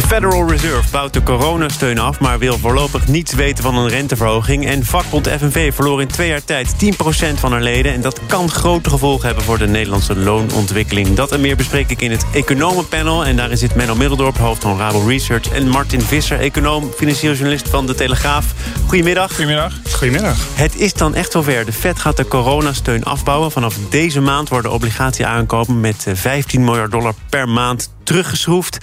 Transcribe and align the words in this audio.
De 0.00 0.06
Federal 0.06 0.50
Reserve 0.50 0.90
bouwt 0.90 1.12
de 1.12 1.22
coronasteun 1.22 1.98
af... 1.98 2.20
maar 2.20 2.38
wil 2.38 2.58
voorlopig 2.58 3.08
niets 3.08 3.32
weten 3.34 3.64
van 3.64 3.76
een 3.76 3.88
renteverhoging. 3.88 4.66
En 4.66 4.84
vakbond 4.84 5.28
FNV 5.28 5.74
verloor 5.74 6.00
in 6.00 6.08
twee 6.08 6.28
jaar 6.28 6.44
tijd 6.44 6.74
10% 6.84 7.34
van 7.34 7.52
haar 7.52 7.60
leden... 7.60 7.92
en 7.92 8.00
dat 8.00 8.20
kan 8.26 8.50
grote 8.50 8.90
gevolgen 8.90 9.26
hebben 9.26 9.44
voor 9.44 9.58
de 9.58 9.66
Nederlandse 9.66 10.16
loonontwikkeling. 10.16 11.14
Dat 11.14 11.32
en 11.32 11.40
meer 11.40 11.56
bespreek 11.56 11.90
ik 11.90 12.00
in 12.02 12.10
het 12.10 12.24
Economenpanel. 12.32 13.24
En 13.24 13.36
daarin 13.36 13.56
zit 13.56 13.74
Menno 13.74 13.94
Middeldorp, 13.94 14.38
hoofd 14.38 14.62
van 14.62 14.78
Rabel 14.78 15.08
Research... 15.08 15.50
en 15.52 15.68
Martin 15.68 16.00
Visser, 16.00 16.40
econoom, 16.40 16.90
financieel 16.96 17.32
journalist 17.32 17.68
van 17.68 17.86
De 17.86 17.94
Telegraaf. 17.94 18.46
Goedemiddag. 18.86 19.30
Goedemiddag. 19.34 19.72
Goedemiddag. 19.92 20.36
Het 20.54 20.76
is 20.76 20.92
dan 20.92 21.14
echt 21.14 21.32
zover. 21.32 21.64
De 21.64 21.72
Fed 21.72 21.98
gaat 21.98 22.16
de 22.16 22.28
coronasteun 22.28 23.04
afbouwen. 23.04 23.50
Vanaf 23.50 23.76
deze 23.88 24.20
maand 24.20 24.48
worden 24.48 24.72
obligatie-aankopen 24.72 25.80
met 25.80 26.06
15 26.12 26.64
miljard 26.64 26.90
dollar 26.90 27.14
per 27.28 27.48
maand 27.48 27.92
teruggeschroefd. 28.02 28.78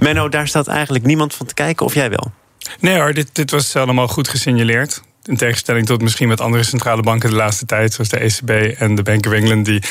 Menno, 0.00 0.28
daar 0.28 0.48
staat 0.48 0.66
eigenlijk 0.66 1.04
niemand 1.04 1.34
van 1.34 1.46
te 1.46 1.54
kijken, 1.54 1.86
of 1.86 1.94
jij 1.94 2.10
wel? 2.10 2.32
Nee 2.80 2.98
hoor, 2.98 3.12
dit, 3.12 3.28
dit 3.32 3.50
was 3.50 3.76
allemaal 3.76 4.08
goed 4.08 4.28
gesignaleerd. 4.28 5.02
In 5.24 5.36
tegenstelling 5.36 5.86
tot 5.86 6.02
misschien 6.02 6.28
met 6.28 6.40
andere 6.40 6.62
centrale 6.62 7.02
banken 7.02 7.30
de 7.30 7.36
laatste 7.36 7.66
tijd, 7.66 7.92
zoals 7.92 8.08
de 8.08 8.18
ECB 8.18 8.78
en 8.78 8.94
de 8.94 9.02
Bank 9.02 9.26
of 9.26 9.32
England, 9.32 9.64
die 9.64 9.82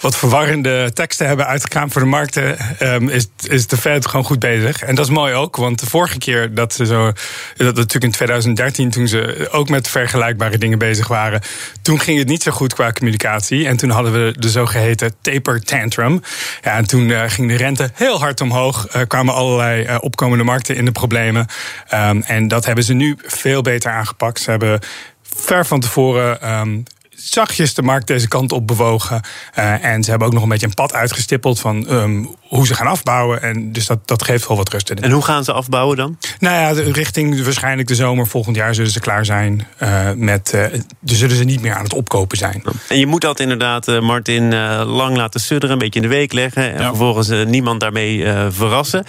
wat 0.00 0.16
verwarrende 0.16 0.92
teksten 0.92 1.26
hebben 1.26 1.46
uitgekraamd 1.46 1.92
voor 1.92 2.00
de 2.00 2.08
markten, 2.08 2.56
um, 2.82 3.08
is, 3.08 3.26
is 3.48 3.66
de 3.66 3.76
Fed 3.76 4.06
gewoon 4.06 4.24
goed 4.24 4.38
bezig. 4.38 4.82
En 4.82 4.94
dat 4.94 5.04
is 5.04 5.10
mooi 5.10 5.34
ook, 5.34 5.56
want 5.56 5.80
de 5.80 5.86
vorige 5.86 6.18
keer 6.18 6.54
dat 6.54 6.72
ze 6.72 6.86
zo, 6.86 7.12
dat 7.56 7.74
natuurlijk 7.74 8.04
in 8.04 8.10
2013, 8.10 8.90
toen 8.90 9.08
ze 9.08 9.48
ook 9.50 9.68
met 9.68 9.88
vergelijkbare 9.88 10.58
dingen 10.58 10.78
bezig 10.78 11.08
waren, 11.08 11.40
toen 11.82 12.00
ging 12.00 12.18
het 12.18 12.28
niet 12.28 12.42
zo 12.42 12.50
goed 12.50 12.74
qua 12.74 12.92
communicatie. 12.92 13.66
En 13.66 13.76
toen 13.76 13.90
hadden 13.90 14.12
we 14.12 14.34
de 14.38 14.50
zogeheten 14.50 15.14
taper 15.20 15.62
tantrum. 15.62 16.22
Ja, 16.62 16.76
en 16.76 16.86
toen 16.86 17.08
uh, 17.08 17.22
ging 17.26 17.48
de 17.48 17.56
rente 17.56 17.90
heel 17.94 18.18
hard 18.18 18.40
omhoog, 18.40 18.86
kwamen 19.06 19.34
allerlei 19.34 19.84
uh, 19.84 19.96
opkomende 20.00 20.44
markten 20.44 20.76
in 20.76 20.84
de 20.84 20.92
problemen. 20.92 21.46
Um, 21.94 22.22
en 22.22 22.48
dat 22.48 22.64
hebben 22.64 22.84
ze 22.84 22.92
nu 22.92 23.16
veel 23.22 23.62
beter 23.62 23.90
aangepakt. 23.90 24.40
Ze 24.40 24.50
hebben 24.50 24.77
ver 25.22 25.66
van 25.66 25.80
tevoren 25.80 26.50
um, 26.52 26.82
zachtjes 27.10 27.74
de 27.74 27.82
markt 27.82 28.06
deze 28.06 28.28
kant 28.28 28.52
op 28.52 28.66
bewogen. 28.66 29.20
Uh, 29.58 29.84
en 29.84 30.04
ze 30.04 30.10
hebben 30.10 30.28
ook 30.28 30.34
nog 30.34 30.42
een 30.42 30.48
beetje 30.48 30.66
een 30.66 30.74
pad 30.74 30.94
uitgestippeld 30.94 31.60
van 31.60 31.90
um, 31.90 32.34
hoe 32.40 32.66
ze 32.66 32.74
gaan 32.74 32.86
afbouwen. 32.86 33.42
En 33.42 33.72
dus 33.72 33.86
dat, 33.86 34.08
dat 34.08 34.22
geeft 34.22 34.48
wel 34.48 34.56
wat 34.56 34.68
rust. 34.68 34.90
En 34.90 35.10
hoe 35.10 35.24
gaan 35.24 35.44
ze 35.44 35.52
afbouwen 35.52 35.96
dan? 35.96 36.18
Nou 36.38 36.76
ja, 36.76 36.82
richting 36.82 37.44
waarschijnlijk 37.44 37.88
de 37.88 37.94
zomer 37.94 38.26
volgend 38.26 38.56
jaar 38.56 38.74
zullen 38.74 38.90
ze 38.90 39.00
klaar 39.00 39.24
zijn 39.24 39.66
uh, 39.82 40.10
met. 40.14 40.52
Uh, 40.54 40.64
dus 41.00 41.18
zullen 41.18 41.36
ze 41.36 41.44
niet 41.44 41.60
meer 41.60 41.74
aan 41.74 41.82
het 41.82 41.94
opkopen 41.94 42.38
zijn. 42.38 42.62
En 42.88 42.98
je 42.98 43.06
moet 43.06 43.20
dat 43.20 43.40
inderdaad, 43.40 43.86
Martin, 44.00 44.54
lang 44.84 45.16
laten 45.16 45.40
sudderen, 45.40 45.72
een 45.72 45.78
beetje 45.78 46.00
in 46.00 46.08
de 46.08 46.14
week 46.14 46.32
leggen. 46.32 46.72
En 46.72 46.80
ja. 46.80 46.88
vervolgens 46.88 47.28
niemand 47.46 47.80
daarmee 47.80 48.24
verrassen. 48.48 49.04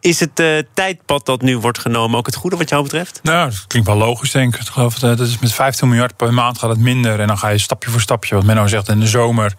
Is 0.00 0.20
het 0.20 0.40
uh, 0.40 0.58
tijdpad 0.74 1.26
dat 1.26 1.42
nu 1.42 1.58
wordt 1.58 1.78
genomen 1.78 2.18
ook 2.18 2.26
het 2.26 2.34
goede 2.34 2.56
wat 2.56 2.68
jou 2.68 2.82
betreft? 2.82 3.20
Nou, 3.22 3.50
dat 3.50 3.66
klinkt 3.66 3.88
wel 3.88 3.96
logisch, 3.96 4.30
denk 4.30 4.54
ik. 4.54 4.60
Ik 4.60 4.66
geloof 4.66 4.98
dat 4.98 5.20
is 5.20 5.38
met 5.38 5.52
15 5.52 5.88
miljard 5.88 6.16
per 6.16 6.34
maand 6.34 6.58
gaat 6.58 6.70
het 6.70 6.78
minder. 6.78 7.20
En 7.20 7.26
dan 7.26 7.38
ga 7.38 7.48
je 7.48 7.58
stapje 7.58 7.90
voor 7.90 8.00
stapje, 8.00 8.34
wat 8.34 8.44
Menno 8.44 8.66
zegt, 8.66 8.88
in 8.88 9.00
de 9.00 9.06
zomer... 9.06 9.54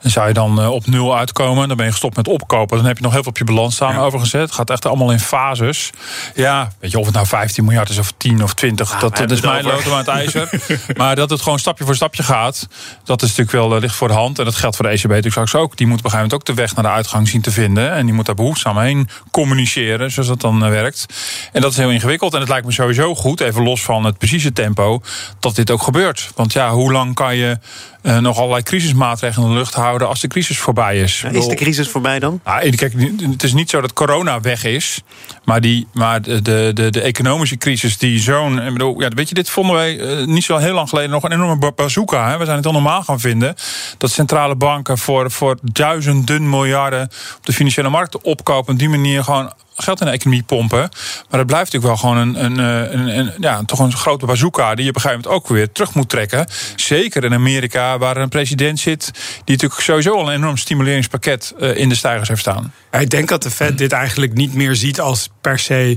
dan 0.00 0.10
zou 0.10 0.28
je 0.28 0.34
dan 0.34 0.60
uh, 0.60 0.70
op 0.70 0.86
nul 0.86 1.16
uitkomen. 1.16 1.68
Dan 1.68 1.76
ben 1.76 1.86
je 1.86 1.92
gestopt 1.92 2.16
met 2.16 2.28
opkopen. 2.28 2.76
Dan 2.76 2.86
heb 2.86 2.96
je 2.96 3.02
nog 3.02 3.12
heel 3.12 3.22
veel 3.22 3.30
op 3.30 3.38
je 3.38 3.44
balans 3.44 3.74
staan 3.74 3.92
ja. 3.92 4.00
overgezet. 4.00 4.40
Het 4.40 4.52
gaat 4.52 4.70
echt 4.70 4.86
allemaal 4.86 5.10
in 5.10 5.20
fases. 5.20 5.90
Ja, 6.34 6.72
weet 6.80 6.90
je, 6.90 6.98
of 6.98 7.04
het 7.04 7.14
nou 7.14 7.26
15 7.26 7.64
miljard 7.64 7.88
is 7.88 7.98
of 7.98 8.12
10 8.16 8.42
of 8.42 8.54
20... 8.54 8.92
Ah, 8.92 9.00
dat, 9.00 9.16
dat 9.16 9.30
is 9.30 9.40
mijn 9.40 9.64
lood 9.64 9.90
aan 9.90 9.98
het 9.98 10.08
ijzer. 10.08 10.50
maar 10.96 11.16
dat 11.16 11.30
het 11.30 11.40
gewoon 11.42 11.58
stapje 11.58 11.84
voor 11.84 11.94
stapje 11.94 12.22
gaat... 12.22 12.68
dat 13.04 13.22
is 13.22 13.28
natuurlijk 13.28 13.56
wel 13.56 13.74
uh, 13.74 13.80
licht 13.80 13.94
voor 13.94 14.08
de 14.08 14.14
hand. 14.14 14.38
En 14.38 14.44
dat 14.44 14.54
geldt 14.54 14.76
voor 14.76 14.84
de 14.84 14.90
ECB 14.90 15.08
natuurlijk 15.08 15.32
straks 15.32 15.54
ook. 15.54 15.76
Die 15.76 15.86
moet 15.86 15.98
op 15.98 16.04
een 16.04 16.10
gegeven 16.10 16.30
moment 16.30 16.50
ook 16.50 16.56
de 16.56 16.62
weg 16.62 16.74
naar 16.74 16.84
de 16.84 16.96
uitgang 16.96 17.28
zien 17.28 17.40
te 17.40 17.50
vinden. 17.50 17.92
En 17.92 18.06
die 18.06 18.14
moet 18.14 18.26
daar 18.26 18.34
behoedzaam 18.34 18.78
heen 18.78 19.08
communiceren 19.30 19.74
zoals 19.84 20.28
dat 20.28 20.40
dan 20.40 20.70
werkt. 20.70 21.06
En 21.52 21.60
dat 21.60 21.70
is 21.70 21.76
heel 21.76 21.90
ingewikkeld. 21.90 22.34
En 22.34 22.40
het 22.40 22.48
lijkt 22.48 22.66
me 22.66 22.72
sowieso 22.72 23.14
goed, 23.14 23.40
even 23.40 23.62
los 23.62 23.82
van 23.82 24.04
het 24.04 24.18
precieze 24.18 24.52
tempo, 24.52 25.00
dat 25.40 25.54
dit 25.54 25.70
ook 25.70 25.82
gebeurt. 25.82 26.30
Want 26.34 26.52
ja, 26.52 26.70
hoe 26.70 26.92
lang 26.92 27.14
kan 27.14 27.36
je 27.36 27.58
uh, 28.02 28.18
nog 28.18 28.38
allerlei 28.38 28.62
crisismaatregelen 28.62 29.48
in 29.48 29.52
de 29.52 29.58
lucht 29.58 29.74
houden 29.74 30.08
als 30.08 30.20
de 30.20 30.28
crisis 30.28 30.58
voorbij 30.58 31.00
is? 31.00 31.20
Ja, 31.20 31.28
is 31.28 31.46
de 31.46 31.54
crisis 31.54 31.88
voorbij 31.88 32.18
dan? 32.18 32.40
Nou, 32.44 32.70
kijk, 32.70 32.94
het 33.30 33.42
is 33.42 33.52
niet 33.52 33.70
zo 33.70 33.80
dat 33.80 33.92
corona 33.92 34.40
weg 34.40 34.64
is, 34.64 35.00
maar, 35.44 35.60
die, 35.60 35.86
maar 35.92 36.22
de, 36.22 36.42
de, 36.42 36.70
de, 36.74 36.90
de 36.90 37.00
economische 37.00 37.56
crisis 37.56 37.98
die 37.98 38.20
zo'n. 38.20 38.54
Ja, 38.98 39.08
weet 39.08 39.28
je, 39.28 39.34
dit 39.34 39.50
vonden 39.50 39.76
wij 39.76 39.96
uh, 39.96 40.26
niet 40.26 40.44
zo 40.44 40.56
heel 40.56 40.74
lang 40.74 40.88
geleden 40.88 41.10
nog 41.10 41.22
een 41.22 41.32
enorme 41.32 41.72
bazooka. 41.74 42.30
Hè? 42.30 42.38
We 42.38 42.44
zijn 42.44 42.56
het 42.56 42.64
heel 42.64 42.74
normaal 42.74 43.02
gaan 43.02 43.20
vinden 43.20 43.54
dat 43.98 44.10
centrale 44.10 44.54
banken 44.56 44.98
voor, 44.98 45.30
voor 45.30 45.58
duizenden 45.62 46.50
miljarden 46.50 47.02
op 47.36 47.46
de 47.46 47.52
financiële 47.52 47.88
markten 47.88 48.24
opkopen, 48.24 48.72
op 48.72 48.78
die 48.78 48.88
manier 48.88 49.24
gewoon 49.24 49.52
geld 49.76 50.00
in 50.00 50.06
de 50.06 50.12
economie 50.12 50.42
pompen. 50.42 50.88
Maar 51.30 51.38
het 51.38 51.46
blijft 51.46 51.72
natuurlijk 51.72 51.84
wel 51.84 51.96
gewoon 51.96 52.16
een, 52.16 52.44
een, 52.44 52.58
een, 52.98 53.18
een, 53.18 53.32
ja, 53.40 53.62
toch 53.64 53.78
een 53.78 53.92
grote 53.92 54.26
bazooka 54.26 54.74
die 54.74 54.84
je 54.84 54.90
op 54.90 54.96
een 54.96 55.00
gegeven 55.00 55.22
moment 55.22 55.42
ook 55.42 55.48
weer 55.48 55.72
terug 55.72 55.94
moet 55.94 56.08
trekken. 56.08 56.46
Zeker 56.76 57.24
in 57.24 57.34
Amerika, 57.34 57.98
waar 57.98 58.16
een 58.16 58.28
president 58.28 58.78
zit 58.78 59.10
die 59.44 59.54
natuurlijk 59.54 59.80
sowieso 59.80 60.14
al 60.14 60.28
een 60.28 60.34
enorm 60.34 60.56
stimuleringspakket 60.56 61.54
in 61.74 61.88
de 61.88 61.94
stijgers 61.94 62.28
heeft 62.28 62.40
staan. 62.40 62.72
Ik 63.00 63.10
denk 63.10 63.28
dat 63.28 63.42
de 63.42 63.50
Fed 63.50 63.78
dit 63.78 63.92
eigenlijk 63.92 64.34
niet 64.34 64.54
meer 64.54 64.74
ziet 64.74 65.00
als 65.00 65.30
per 65.40 65.58
se 65.58 65.96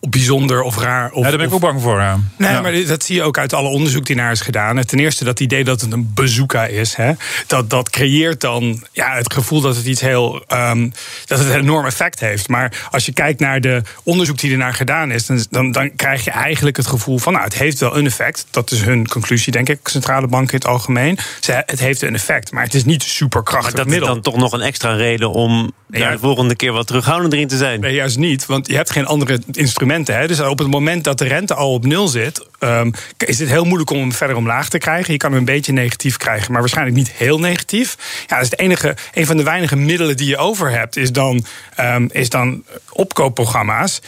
bijzonder 0.00 0.62
of 0.62 0.78
raar. 0.78 1.10
Of, 1.10 1.24
ja, 1.24 1.28
daar 1.28 1.38
ben 1.38 1.46
ik 1.46 1.54
ook 1.54 1.60
bang 1.60 1.82
voor. 1.82 2.00
Ja. 2.00 2.18
Nee, 2.38 2.50
ja. 2.50 2.60
maar 2.60 2.84
dat 2.86 3.04
zie 3.04 3.14
je 3.14 3.22
ook 3.22 3.38
uit 3.38 3.52
alle 3.52 3.68
onderzoek 3.68 4.06
die 4.06 4.16
naar 4.16 4.32
is 4.32 4.40
gedaan. 4.40 4.84
Ten 4.84 4.98
eerste 4.98 5.24
dat 5.24 5.40
idee 5.40 5.64
dat 5.64 5.80
het 5.80 5.92
een 5.92 6.12
bazooka 6.14 6.66
is, 6.66 6.94
hè, 6.94 7.12
dat, 7.46 7.70
dat 7.70 7.90
creëert 7.90 8.40
dan 8.40 8.82
ja, 8.92 9.14
het 9.14 9.32
gevoel 9.32 9.60
dat 9.60 9.76
het 9.76 9.86
iets 9.86 10.00
heel. 10.00 10.44
Um, 10.52 10.92
dat 11.26 11.38
het 11.38 11.48
een 11.48 11.60
enorm 11.60 11.86
effect 11.86 12.20
heeft. 12.20 12.48
Maar 12.48 12.88
als 12.90 13.06
je 13.06 13.12
kijkt 13.12 13.40
naar 13.40 13.60
de 13.60 13.82
onderzoek 14.02 14.38
die 14.38 14.52
ernaar 14.52 14.74
gedaan 14.74 15.10
is, 15.10 15.26
dan, 15.26 15.44
dan, 15.50 15.72
dan 15.72 15.96
krijg 15.96 16.24
je 16.24 16.30
eigenlijk 16.30 16.76
het 16.76 16.86
gevoel 16.86 17.18
van, 17.18 17.32
nou, 17.32 17.44
het 17.44 17.54
heeft 17.54 17.78
wel 17.78 17.96
een 17.96 18.06
effect. 18.06 18.46
Dat 18.50 18.70
is 18.70 18.82
hun 18.82 19.08
conclusie, 19.08 19.52
denk 19.52 19.68
ik, 19.68 19.88
centrale 19.88 20.26
banken 20.26 20.52
in 20.52 20.58
het 20.58 20.66
algemeen. 20.66 21.18
Ze, 21.40 21.62
het 21.66 21.80
heeft 21.80 22.02
een 22.02 22.14
effect, 22.14 22.52
maar 22.52 22.62
het 22.62 22.74
is 22.74 22.84
niet 22.84 23.02
superkrachtig 23.02 23.74
maar 23.74 23.84
dat 23.84 23.86
middel. 23.86 24.08
is 24.08 24.14
dan 24.14 24.22
toch 24.22 24.36
nog 24.36 24.52
een 24.52 24.60
extra 24.60 24.94
reden 24.94 25.32
om 25.32 25.72
Nee, 25.94 26.02
ja. 26.02 26.10
de 26.10 26.18
volgende 26.34 26.56
keer 26.56 26.72
wat 26.72 26.86
terughoudender 26.86 27.38
in 27.38 27.48
te 27.48 27.56
zijn. 27.56 27.80
Nee, 27.80 27.94
juist 27.94 28.18
niet, 28.18 28.46
want 28.46 28.66
je 28.66 28.74
hebt 28.74 28.90
geen 28.90 29.06
andere 29.06 29.40
instrumenten. 29.50 30.16
Hè? 30.16 30.26
Dus 30.26 30.40
op 30.40 30.58
het 30.58 30.70
moment 30.70 31.04
dat 31.04 31.18
de 31.18 31.24
rente 31.24 31.54
al 31.54 31.72
op 31.72 31.86
nul 31.86 32.08
zit, 32.08 32.46
um, 32.64 32.92
is 33.16 33.38
het 33.38 33.48
heel 33.48 33.64
moeilijk 33.64 33.90
om 33.90 33.98
hem 33.98 34.12
verder 34.12 34.36
omlaag 34.36 34.68
te 34.68 34.78
krijgen. 34.78 35.12
Je 35.12 35.18
kan 35.18 35.30
hem 35.30 35.38
een 35.38 35.44
beetje 35.44 35.72
negatief 35.72 36.16
krijgen, 36.16 36.52
maar 36.52 36.60
waarschijnlijk 36.60 36.96
niet 36.96 37.10
heel 37.10 37.38
negatief. 37.38 37.96
Ja, 38.26 38.34
dat 38.36 38.44
is 38.44 38.50
het 38.50 38.60
enige, 38.60 38.96
een 39.12 39.26
van 39.26 39.36
de 39.36 39.42
weinige 39.42 39.76
middelen 39.76 40.16
die 40.16 40.28
je 40.28 40.36
over 40.36 40.70
hebt, 40.70 40.96
is 40.96 41.12
dan, 41.12 41.44
um, 41.80 42.08
is 42.12 42.28
dan 42.28 42.62
opkoopprogramma's. 42.92 44.00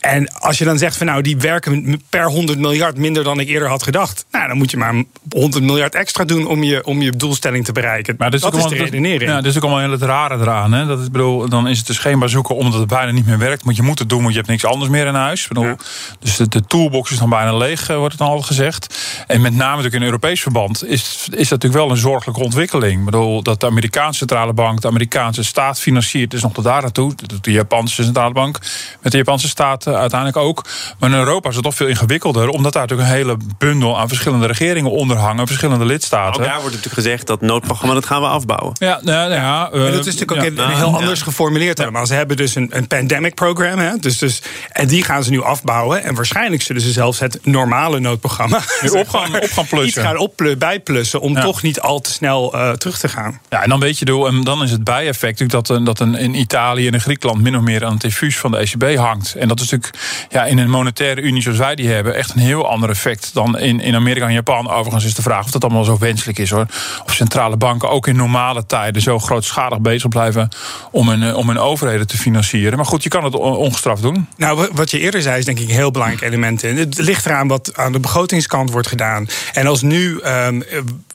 En 0.00 0.32
als 0.32 0.58
je 0.58 0.64
dan 0.64 0.78
zegt 0.78 0.96
van 0.96 1.06
nou, 1.06 1.22
die 1.22 1.36
werken 1.36 2.02
per 2.08 2.24
100 2.24 2.58
miljard 2.58 2.96
minder 2.98 3.24
dan 3.24 3.40
ik 3.40 3.48
eerder 3.48 3.68
had 3.68 3.82
gedacht. 3.82 4.26
Nou, 4.30 4.48
dan 4.48 4.56
moet 4.56 4.70
je 4.70 4.76
maar 4.76 5.04
100 5.30 5.64
miljard 5.64 5.94
extra 5.94 6.24
doen 6.24 6.46
om 6.46 6.62
je, 6.62 6.84
om 6.84 7.02
je 7.02 7.10
doelstelling 7.10 7.64
te 7.64 7.72
bereiken. 7.72 8.14
Maar 8.18 8.30
dat 8.30 8.40
is, 8.40 8.46
ook 8.46 8.68
de 8.68 8.74
redenering. 8.74 9.30
Ja, 9.30 9.36
dat 9.36 9.44
is 9.44 9.56
ook 9.56 9.62
allemaal 9.62 9.80
heel 9.80 9.90
het 9.90 10.02
rare 10.02 10.38
eraan. 10.38 10.72
Hè? 10.72 10.86
Dat 10.86 10.98
is, 10.98 11.06
ik 11.06 11.12
bedoel, 11.12 11.48
dan 11.48 11.68
is 11.68 11.78
het 11.78 11.86
dus 11.86 11.98
geen 11.98 12.18
bazooka 12.18 12.54
omdat 12.54 12.80
het 12.80 12.88
bijna 12.88 13.12
niet 13.12 13.26
meer 13.26 13.38
werkt. 13.38 13.64
Want 13.64 13.76
je 13.76 13.82
moet 13.82 13.98
het 13.98 14.08
doen, 14.08 14.20
want 14.20 14.30
je 14.30 14.38
hebt 14.38 14.50
niks 14.50 14.64
anders 14.64 14.90
meer 14.90 15.06
in 15.06 15.14
huis. 15.14 15.42
Ik 15.42 15.48
bedoel, 15.48 15.64
Ja. 15.64 15.76
Dus 16.20 16.36
de, 16.36 16.48
de 16.48 16.64
toolbox 16.66 17.10
is 17.10 17.18
dan 17.18 17.28
bijna 17.28 17.56
leeg, 17.56 17.88
eh, 17.88 18.00
wordt 18.04 18.18
het 18.18 18.28
dan 18.28 18.36
al 18.36 18.42
gezegd. 18.42 18.94
En 19.26 19.40
met 19.40 19.54
name 19.54 19.76
natuurlijk 19.76 19.94
in 19.94 20.02
Europees 20.02 20.42
verband 20.42 20.84
is, 20.86 21.28
is 21.30 21.48
dat 21.48 21.50
natuurlijk 21.50 21.82
wel 21.82 21.90
een 21.90 21.96
zorgelijke 21.96 22.42
ontwikkeling. 22.42 22.98
Ik 22.98 23.04
bedoel, 23.04 23.42
dat 23.42 23.60
de 23.60 23.66
Amerikaanse 23.66 24.18
centrale 24.18 24.52
bank 24.52 24.80
de 24.80 24.88
Amerikaanse 24.88 25.44
staat 25.44 25.80
financiert, 25.80 26.34
is 26.34 26.42
nog 26.42 26.52
tot 26.52 26.64
daar 26.64 26.82
naartoe. 26.82 27.14
Dat 27.14 27.28
doet 27.28 27.44
de 27.44 27.52
Japanse 27.52 28.02
centrale 28.02 28.32
bank 28.32 28.58
met 29.00 29.12
de 29.12 29.18
Japanse 29.18 29.48
staat 29.48 29.86
eh, 29.86 29.94
uiteindelijk 29.94 30.38
ook. 30.38 30.64
Maar 30.98 31.10
in 31.10 31.16
Europa 31.16 31.48
is 31.48 31.54
het 31.54 31.64
toch 31.64 31.74
veel 31.74 31.86
ingewikkelder, 31.86 32.48
omdat 32.48 32.72
daar 32.72 32.82
natuurlijk 32.82 33.08
een 33.08 33.16
hele 33.16 33.36
bundel 33.58 33.98
aan 33.98 34.08
verschillende 34.08 34.46
regeringen 34.46 34.90
onder 34.90 35.16
hangen, 35.16 35.46
verschillende 35.46 35.84
lidstaten. 35.84 36.40
Ook 36.40 36.46
daar 36.46 36.60
wordt 36.60 36.76
natuurlijk 36.76 36.94
gezegd 36.94 37.26
dat 37.26 37.40
noodprogramma 37.40 37.94
dat 37.94 38.06
gaan 38.06 38.20
we 38.20 38.26
afbouwen. 38.26 38.72
Ja, 38.78 39.00
nou, 39.02 39.30
ja, 39.30 39.36
ja, 39.36 39.68
Maar 39.72 39.90
dat 39.90 40.06
is 40.06 40.18
natuurlijk 40.18 40.30
ook 40.30 40.56
ja. 40.56 40.64
even 40.64 40.76
heel 40.76 40.96
anders 40.96 41.22
geformuleerd 41.22 41.78
helemaal. 41.78 42.06
Ze 42.06 42.14
hebben 42.14 42.36
dus 42.36 42.54
een, 42.54 42.68
een 42.70 42.86
pandemic 42.86 43.34
program. 43.34 43.78
Hè? 43.78 43.96
Dus, 43.98 44.18
dus, 44.18 44.42
en 44.72 44.86
die 44.86 45.04
gaan 45.04 45.22
ze 45.24 45.30
nu 45.30 45.42
afbouwen. 45.42 46.02
En 46.02 46.14
waarschijnlijk 46.14 46.62
zullen 46.62 46.82
ze 46.82 46.92
zelfs 46.92 47.18
het 47.18 47.38
normale 47.42 47.93
noodprogramma. 48.00 48.56
op 48.92 49.08
gaan, 49.08 49.34
op 49.34 49.50
gaan 49.52 49.66
plussen. 49.66 49.86
Iets 49.86 49.98
gaan 49.98 50.16
op, 50.16 50.54
bijplussen 50.58 51.20
om 51.20 51.40
toch 51.40 51.62
niet 51.62 51.80
al 51.80 52.00
te 52.00 52.12
snel 52.12 52.54
uh, 52.54 52.70
terug 52.70 52.98
te 52.98 53.08
gaan. 53.08 53.40
Ja, 53.48 53.62
en 53.62 53.68
dan 53.68 53.80
weet 53.80 53.98
je, 53.98 54.26
en 54.26 54.44
dan 54.44 54.62
is 54.62 54.70
het 54.70 54.84
bijeffect 54.84 55.50
dat, 55.50 55.66
dat 55.66 56.00
een, 56.00 56.14
in 56.14 56.34
Italië 56.34 56.86
en 56.86 56.92
in 56.92 57.00
Griekenland 57.00 57.42
min 57.42 57.56
of 57.56 57.62
meer 57.62 57.84
aan 57.84 57.94
het 57.94 58.04
infuus 58.04 58.38
van 58.38 58.50
de 58.50 58.56
ECB 58.56 58.96
hangt. 58.96 59.34
En 59.34 59.48
dat 59.48 59.60
is 59.60 59.70
natuurlijk 59.70 60.02
ja, 60.28 60.44
in 60.44 60.58
een 60.58 60.70
monetaire 60.70 61.20
unie 61.20 61.42
zoals 61.42 61.58
wij 61.58 61.74
die 61.74 61.88
hebben 61.88 62.14
echt 62.14 62.34
een 62.34 62.40
heel 62.40 62.68
ander 62.68 62.90
effect 62.90 63.30
dan 63.34 63.58
in, 63.58 63.80
in 63.80 63.94
Amerika 63.94 64.26
en 64.26 64.32
Japan. 64.32 64.70
Overigens 64.70 65.04
is 65.04 65.14
de 65.14 65.22
vraag 65.22 65.44
of 65.44 65.50
dat 65.50 65.64
allemaal 65.64 65.84
zo 65.84 65.98
wenselijk 65.98 66.38
is 66.38 66.50
hoor. 66.50 66.66
Of 67.04 67.14
centrale 67.14 67.56
banken 67.56 67.90
ook 67.90 68.06
in 68.06 68.16
normale 68.16 68.66
tijden 68.66 69.02
zo 69.02 69.18
grootschalig 69.18 69.80
bezig 69.80 70.08
blijven 70.08 70.48
om 70.90 71.08
hun, 71.08 71.22
eh, 71.22 71.36
om 71.36 71.48
hun 71.48 71.58
overheden 71.58 72.06
te 72.06 72.18
financieren. 72.18 72.76
Maar 72.76 72.86
goed, 72.86 73.02
je 73.02 73.08
kan 73.08 73.24
het 73.24 73.34
ongestraft 73.34 74.02
doen. 74.02 74.28
Nou, 74.36 74.68
wat 74.72 74.90
je 74.90 74.98
eerder 74.98 75.22
zei 75.22 75.38
is 75.38 75.44
denk 75.44 75.58
ik 75.58 75.68
een 75.68 75.74
heel 75.74 75.90
belangrijk 75.90 76.22
element. 76.22 76.62
In. 76.62 76.76
Het 76.76 76.98
ligt 76.98 77.26
eraan 77.26 77.48
wat 77.48 77.72
aan 77.76 77.92
de 77.92 78.00
begrotingskant 78.00 78.70
wordt 78.70 78.88
gedaan. 78.88 79.28
En 79.52 79.66
als 79.66 79.82
nu 79.82 80.20
um, 80.22 80.64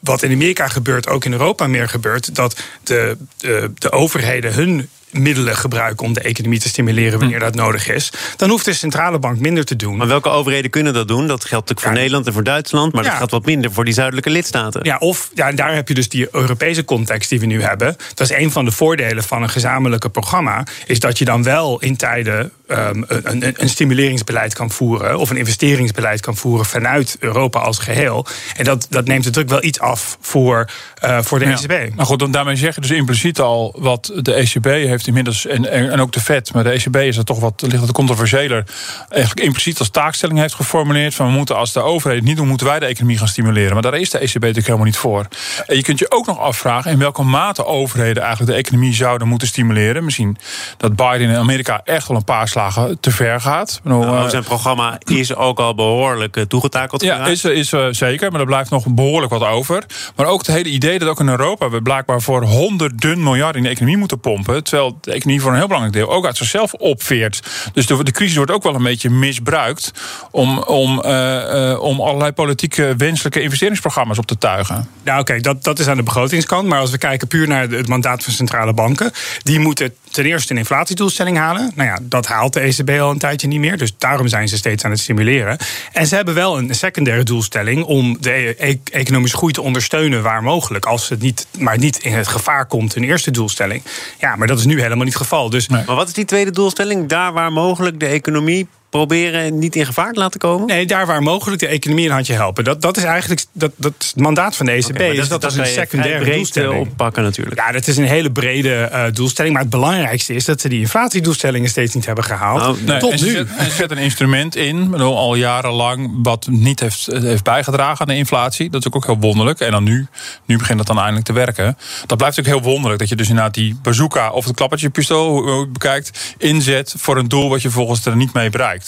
wat 0.02 0.24
in 0.24 0.32
Amerika 0.32 0.68
gebeurt, 0.68 1.08
ook 1.08 1.26
in 1.26 1.32
Europa 1.32 1.68
meer 1.68 1.90
gebeurt, 1.90 2.36
dat 2.36 2.60
de, 2.84 3.18
de, 3.38 3.72
de 3.74 3.92
overheden 3.92 4.54
hun 4.54 4.90
middelen 5.12 5.56
gebruiken 5.56 6.06
om 6.06 6.14
de 6.14 6.22
economie 6.22 6.60
te 6.60 6.70
stimuleren 6.70 7.20
wanneer 7.20 7.38
hm. 7.38 7.44
dat 7.44 7.56
nodig 7.56 7.90
is, 7.90 8.12
dan 8.36 8.50
hoeft 8.50 8.66
de 8.66 8.74
centrale 8.74 9.20
bank 9.20 9.40
minder 9.40 9.66
te 9.66 9.76
doen. 9.76 9.98
Maar 9.98 10.08
welke 10.08 10.30
overheden 10.30 10.70
kunnen 10.70 10.94
dat 10.94 11.08
doen? 11.08 11.28
Dat 11.28 11.46
geldt 11.46 11.52
natuurlijk 11.52 11.80
voor 11.80 11.92
Nederland 11.92 12.28
en 12.28 12.34
voor 12.34 12.44
Duitsland, 12.44 12.94
maar 12.94 13.04
dat 13.04 13.14
gaat 13.14 13.32
wat 13.32 13.46
minder 13.46 13.72
voor 13.72 13.86
die 13.86 13.94
zuidelijke 13.94 14.30
lidstaten. 14.30 14.84
Ja, 14.84 14.98
of 14.98 15.30
ja, 15.34 15.52
daar 15.52 15.76
heb 15.76 15.88
je 15.88 15.94
dus 15.94 16.10
die 16.10 16.28
Europese 16.32 16.86
context 16.86 17.30
die 17.30 17.40
we 17.40 17.46
nu 17.46 17.62
hebben. 17.62 17.96
Dat 18.14 18.30
is 18.30 18.38
een 18.38 18.52
van 18.52 18.66
de 18.66 18.72
voordelen 18.72 19.24
van 19.24 19.44
een 19.44 19.50
gezamenlijke 19.50 20.10
programma, 20.10 20.64
is 20.86 21.00
dat 21.00 21.18
je 21.18 21.26
dan 21.26 21.44
wel 21.44 21.80
in 21.80 21.96
tijden 21.96 22.52
um, 22.68 23.06
een, 23.08 23.62
een, 23.62 23.70
stimuleringsbeleid 23.70 24.54
kan 24.54 24.70
voeren 24.72 25.20
of 25.20 25.30
een 25.30 25.38
investeringsbeleid 25.38 26.22
kan 26.22 26.36
voeren 26.36 26.66
vanuit 26.66 27.18
Europa 27.20 27.60
als 27.60 27.78
geheel. 27.78 28.26
En 28.56 28.64
dat, 28.64 28.88
dat 28.90 29.06
neemt 29.06 29.24
de 29.24 29.30
druk 29.30 29.50
wel 29.50 29.64
iets 29.64 29.80
af 29.80 30.18
voor, 30.22 30.70
uh, 31.04 31.22
voor 31.22 31.40
de 31.40 31.46
ja. 31.46 31.52
ECB. 31.52 31.96
Nou 31.96 32.08
goed, 32.08 32.20
dan 32.20 32.32
daarmee 32.32 32.56
zeggen 32.56 32.82
dus 32.82 32.92
impliciet 32.92 33.40
al 33.40 33.76
wat 33.78 34.12
de 34.16 34.34
ECB 34.34 34.66
heeft 34.66 34.99
heeft 35.00 35.08
inmiddels, 35.08 35.46
en, 35.46 35.92
en 35.92 36.02
ook 36.02 36.12
de 36.12 36.20
FED, 36.20 36.54
maar 36.54 36.64
de 36.64 36.70
ECB 36.70 36.96
is 36.96 37.18
er 37.18 37.24
toch 37.24 37.40
wat, 37.40 37.64
ligt 37.68 37.82
het 37.82 37.92
controversiëler, 37.92 38.64
eigenlijk 39.10 39.46
impliciet 39.46 39.80
als 39.80 39.90
taakstelling 39.90 40.40
heeft 40.40 40.54
geformuleerd 40.54 41.16
van 41.16 41.26
we 41.26 41.32
moeten 41.32 41.56
als 41.56 41.74
de 41.74 41.82
overheid 41.82 42.24
niet 42.24 42.38
doen, 42.38 42.48
moeten 42.48 42.68
wij 42.68 42.80
de 42.80 42.86
economie 42.86 43.18
gaan 43.18 43.28
stimuleren. 43.28 43.74
Maar 43.74 43.82
daar 43.82 44.00
is 44.00 44.10
de 44.10 44.18
ECB 44.18 44.34
natuurlijk 44.34 44.66
helemaal 44.66 44.86
niet 44.86 44.98
voor. 44.98 45.28
En 45.68 45.76
je 45.76 45.82
kunt 45.82 46.00
je 46.00 46.12
ook 46.12 46.26
nog 46.26 46.40
afvragen 46.40 46.92
in 46.92 47.00
welke 47.00 47.24
mate 47.24 47.66
overheden 47.66 48.24
eigenlijk 48.24 48.52
de 48.52 48.58
economie 48.58 48.94
zouden 48.94 49.28
moeten 49.28 49.48
stimuleren. 49.48 50.04
Misschien 50.04 50.38
dat 50.78 50.96
Biden 50.96 51.30
in 51.30 51.36
Amerika 51.36 51.82
echt 51.84 52.08
wel 52.08 52.18
een 52.18 52.24
paar 52.24 52.48
slagen 52.48 53.00
te 53.00 53.12
ver 53.12 53.42
gaat. 53.42 53.80
Nou, 53.84 54.04
eh, 54.04 54.30
zijn 54.30 54.44
programma 54.44 54.98
is 55.06 55.36
ook 55.36 55.60
al 55.60 55.76
behoorlijk 55.76 56.38
uh, 56.38 56.44
toegetakeld. 56.44 57.02
Ja, 57.02 57.26
is, 57.26 57.46
is 57.46 57.72
uh, 57.72 57.88
zeker, 57.92 58.32
maar 58.32 58.40
er 58.40 58.46
blijft 58.46 58.70
nog 58.70 58.88
behoorlijk 58.88 59.32
wat 59.32 59.44
over. 59.44 59.84
Maar 60.16 60.26
ook 60.26 60.40
het 60.40 60.56
hele 60.56 60.70
idee 60.70 61.00
dat 61.00 61.10
ook 61.10 61.20
in 61.20 61.28
Europa 61.28 61.70
we 61.70 61.82
blijkbaar 61.82 62.22
voor 62.22 62.44
honderden 62.44 63.24
miljard 63.24 63.56
in 63.56 63.64
de 63.64 63.70
economie 63.70 63.98
moeten 63.98 64.20
pompen. 64.20 64.64
Terwijl 64.64 64.89
de 65.02 65.12
economie 65.12 65.42
voor 65.42 65.52
een 65.52 65.58
heel 65.58 65.68
belangrijk 65.68 65.98
deel 65.98 66.12
ook 66.12 66.26
uit 66.26 66.38
zichzelf 66.38 66.74
opveert. 66.74 67.42
Dus 67.74 67.86
de, 67.86 68.04
de 68.04 68.12
crisis 68.12 68.36
wordt 68.36 68.52
ook 68.52 68.64
wel 68.64 68.76
een 68.76 68.84
beetje 68.84 69.10
misbruikt 69.10 69.92
om, 70.32 70.58
om, 70.58 71.02
uh, 71.06 71.12
uh, 71.12 71.82
om 71.82 72.02
allerlei 72.02 72.32
politieke 72.32 72.94
wenselijke 72.98 73.42
investeringsprogramma's 73.42 74.18
op 74.18 74.26
te 74.26 74.38
tuigen. 74.38 74.88
Nou, 75.04 75.20
oké, 75.20 75.40
dat, 75.40 75.64
dat 75.64 75.80
is 75.80 75.88
aan 75.88 75.98
de 75.98 76.04
begrotingskant. 76.04 76.68
Maar 76.68 76.80
als 76.80 76.92
we 76.92 76.98
kijken 76.98 77.28
puur 77.28 77.48
naar 77.48 77.70
het 77.70 77.88
mandaat 77.88 78.24
van 78.24 78.34
centrale 78.34 78.74
banken, 78.74 79.12
die 79.44 79.60
moeten 79.60 79.94
ten 80.12 80.26
eerste 80.26 80.52
een 80.52 80.58
inflatiedoelstelling 80.58 81.38
halen. 81.38 81.72
Nou 81.76 81.90
ja, 81.90 81.98
dat 82.02 82.28
haalt 82.28 82.54
de 82.54 82.60
ECB 82.60 82.90
al 82.90 83.12
een 83.12 83.18
tijdje 83.18 83.48
niet 83.48 83.60
meer. 83.60 83.78
Dus 83.78 83.94
daarom 83.98 84.28
zijn 84.28 84.48
ze 84.48 84.58
steeds 84.58 84.84
aan 84.84 84.92
het 84.92 85.00
stimuleren. 85.00 85.58
En 85.92 86.08
ze 86.08 86.16
hebben 86.16 86.34
wel 86.34 86.58
een 86.58 86.76
secundaire 86.76 87.24
doelstelling 87.24 87.84
om 87.84 88.18
de 88.20 88.56
e-, 88.58 88.78
economische 88.92 89.38
groei 89.38 89.54
te 89.54 89.62
ondersteunen 89.62 90.24
waar 90.24 90.44
mogelijk. 90.44 90.86
Als 90.86 91.10
het 91.10 91.22
niet, 91.22 91.48
maar 91.58 91.78
niet 91.78 91.98
in 91.98 92.14
het 92.14 92.28
gevaar 92.28 92.66
komt, 92.66 92.96
een 92.96 93.04
eerste 93.04 93.32
doelstelling. 93.32 93.84
Ja, 94.20 94.36
maar 94.36 94.48
dat 94.48 94.60
is 94.60 94.66
nu 94.66 94.82
helemaal 94.82 95.06
niet 95.06 95.14
het 95.14 95.22
geval. 95.22 95.50
Dus, 95.50 95.68
Maar 95.68 95.86
wat 95.86 96.08
is 96.08 96.14
die 96.14 96.26
tweede 96.26 96.52
doelstelling? 96.52 97.08
Daar 97.08 97.34
waar 97.34 97.52
mogelijk 97.52 98.00
de 98.00 98.06
economie 98.06 98.68
proberen 98.90 99.60
niet 99.60 99.76
in 99.76 99.86
gevaar 99.86 100.14
te 100.14 100.20
laten 100.20 100.40
komen? 100.40 100.68
Nee, 100.68 100.86
daar 100.86 101.06
waar 101.06 101.22
mogelijk 101.22 101.62
de 101.62 101.68
economie 101.68 102.06
een 102.06 102.12
handje 102.12 102.34
helpen. 102.34 102.64
Dat, 102.64 102.82
dat 102.82 102.98
is 102.98 103.04
eigenlijk 103.04 103.46
dat, 103.52 103.72
dat 103.76 103.94
is 104.00 104.08
het 104.08 104.16
mandaat 104.16 104.56
van 104.56 104.66
de 104.66 104.72
ECB. 104.72 104.90
Okay, 104.90 105.16
dat, 105.16 105.42
dat, 105.42 105.52
is 105.52 105.58
een 105.58 105.66
secundaire 105.66 106.32
doelstelling. 106.32 106.80
oppakken 106.80 107.24
natuurlijk. 107.24 107.60
Ja, 107.60 107.72
dat 107.72 107.88
is 107.88 107.98
een 107.98 108.08
hele 108.08 108.32
brede 108.32 108.90
uh, 108.92 109.04
doelstelling. 109.14 109.54
Maar 109.54 109.62
het 109.62 109.72
belangrijkste 109.72 110.34
is 110.34 110.46
dat 110.46 110.62
ze 110.62 110.70
die 110.70 110.80
inflatiedoelstellingen 110.80 111.70
steeds 111.70 111.94
niet 111.94 112.06
hebben 112.06 112.24
gehaald. 112.24 112.60
Nou, 112.60 112.78
nee, 112.86 113.00
tot 113.00 113.12
en 113.12 113.24
nu. 113.24 113.32
Zet, 113.32 113.48
zet 113.72 113.92
een 113.92 113.98
instrument 113.98 114.56
in, 114.56 114.94
al 114.96 115.36
jarenlang, 115.36 116.20
wat 116.24 116.48
niet 116.48 116.80
heeft, 116.80 117.06
heeft 117.06 117.44
bijgedragen 117.44 118.00
aan 118.00 118.08
de 118.08 118.16
inflatie. 118.16 118.70
Dat 118.70 118.86
is 118.86 118.92
ook 118.92 119.06
heel 119.06 119.20
wonderlijk. 119.20 119.60
En 119.60 119.72
dan 119.72 119.84
nu, 119.84 120.08
nu 120.46 120.58
begint 120.58 120.78
dat 120.78 120.88
dan 120.88 120.98
eindelijk 120.98 121.26
te 121.26 121.34
werken. 121.34 121.78
Dat 122.06 122.18
blijft 122.18 122.40
ook 122.40 122.46
heel 122.46 122.62
wonderlijk. 122.62 123.00
Dat 123.00 123.10
je 123.10 123.16
dus 123.16 123.30
inderdaad 123.30 123.54
die 123.54 123.80
bazooka 123.82 124.32
of 124.32 124.46
het 124.46 124.56
klappertje 124.56 124.90
pistool, 124.90 125.30
hoe 125.30 125.60
je 125.60 125.68
bekijkt, 125.68 126.36
inzet 126.38 126.94
voor 126.98 127.18
een 127.18 127.28
doel 127.28 127.50
wat 127.50 127.62
je 127.62 127.70
volgens 127.70 128.06
er 128.06 128.16
niet 128.16 128.34
mee 128.34 128.50
bereikt. 128.50 128.79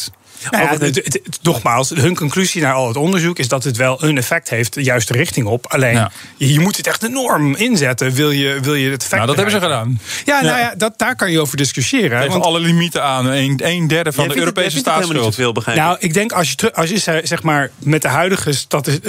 Nou 0.50 0.64
ja, 0.64 0.86
het, 0.86 1.40
nogmaals, 1.42 1.90
hun 1.90 2.16
conclusie 2.16 2.62
naar 2.62 2.74
al 2.74 2.88
het 2.88 2.98
onderzoek 2.98 3.40
is 3.40 3.48
dat 3.48 3.64
het 3.64 3.78
wel 3.78 4.04
een 4.04 4.18
effect 4.18 4.50
heeft, 4.50 4.74
de 4.74 4.84
juiste 4.84 5.14
richting 5.14 5.48
op. 5.48 5.66
Alleen 5.68 6.10
je, 6.38 6.60
moet 6.60 6.78
het 6.78 6.88
echt 6.88 7.04
enorm 7.04 7.56
inzetten, 7.56 8.14
wil 8.14 8.32
je, 8.32 8.60
wil 8.62 8.74
je 8.74 8.90
het 8.90 9.02
effect. 9.02 9.16
Nou, 9.16 9.26
dat 9.26 9.36
hebben 9.36 9.54
ze 9.54 9.62
gedaan. 9.62 10.00
Ja, 10.26 10.42
nou 10.42 10.60
ja, 10.60 10.74
dat, 10.78 10.94
daar 10.98 11.16
kan 11.16 11.32
je 11.32 11.40
over 11.40 11.58
discussiëren. 11.58 12.18
Tegen 12.18 12.32
want, 12.32 12.44
alle 12.44 12.60
limieten 12.60 13.04
aan, 13.04 13.26
een, 13.26 13.60
een 13.64 13.88
derde 13.88 14.12
van 14.12 14.28
de 14.28 14.38
Europese 14.38 14.78
staatsschuld. 14.78 15.36
Veel, 15.36 15.56
nou, 15.66 15.98
ik 16.00 16.14
denk 16.14 16.32
als 16.32 16.54
je, 16.56 16.74
als 16.74 16.90
je 16.90 17.22
zeg 17.24 17.44
maar 17.44 17.72
met 17.78 18.02
de, 18.02 18.08
huidige 18.08 18.54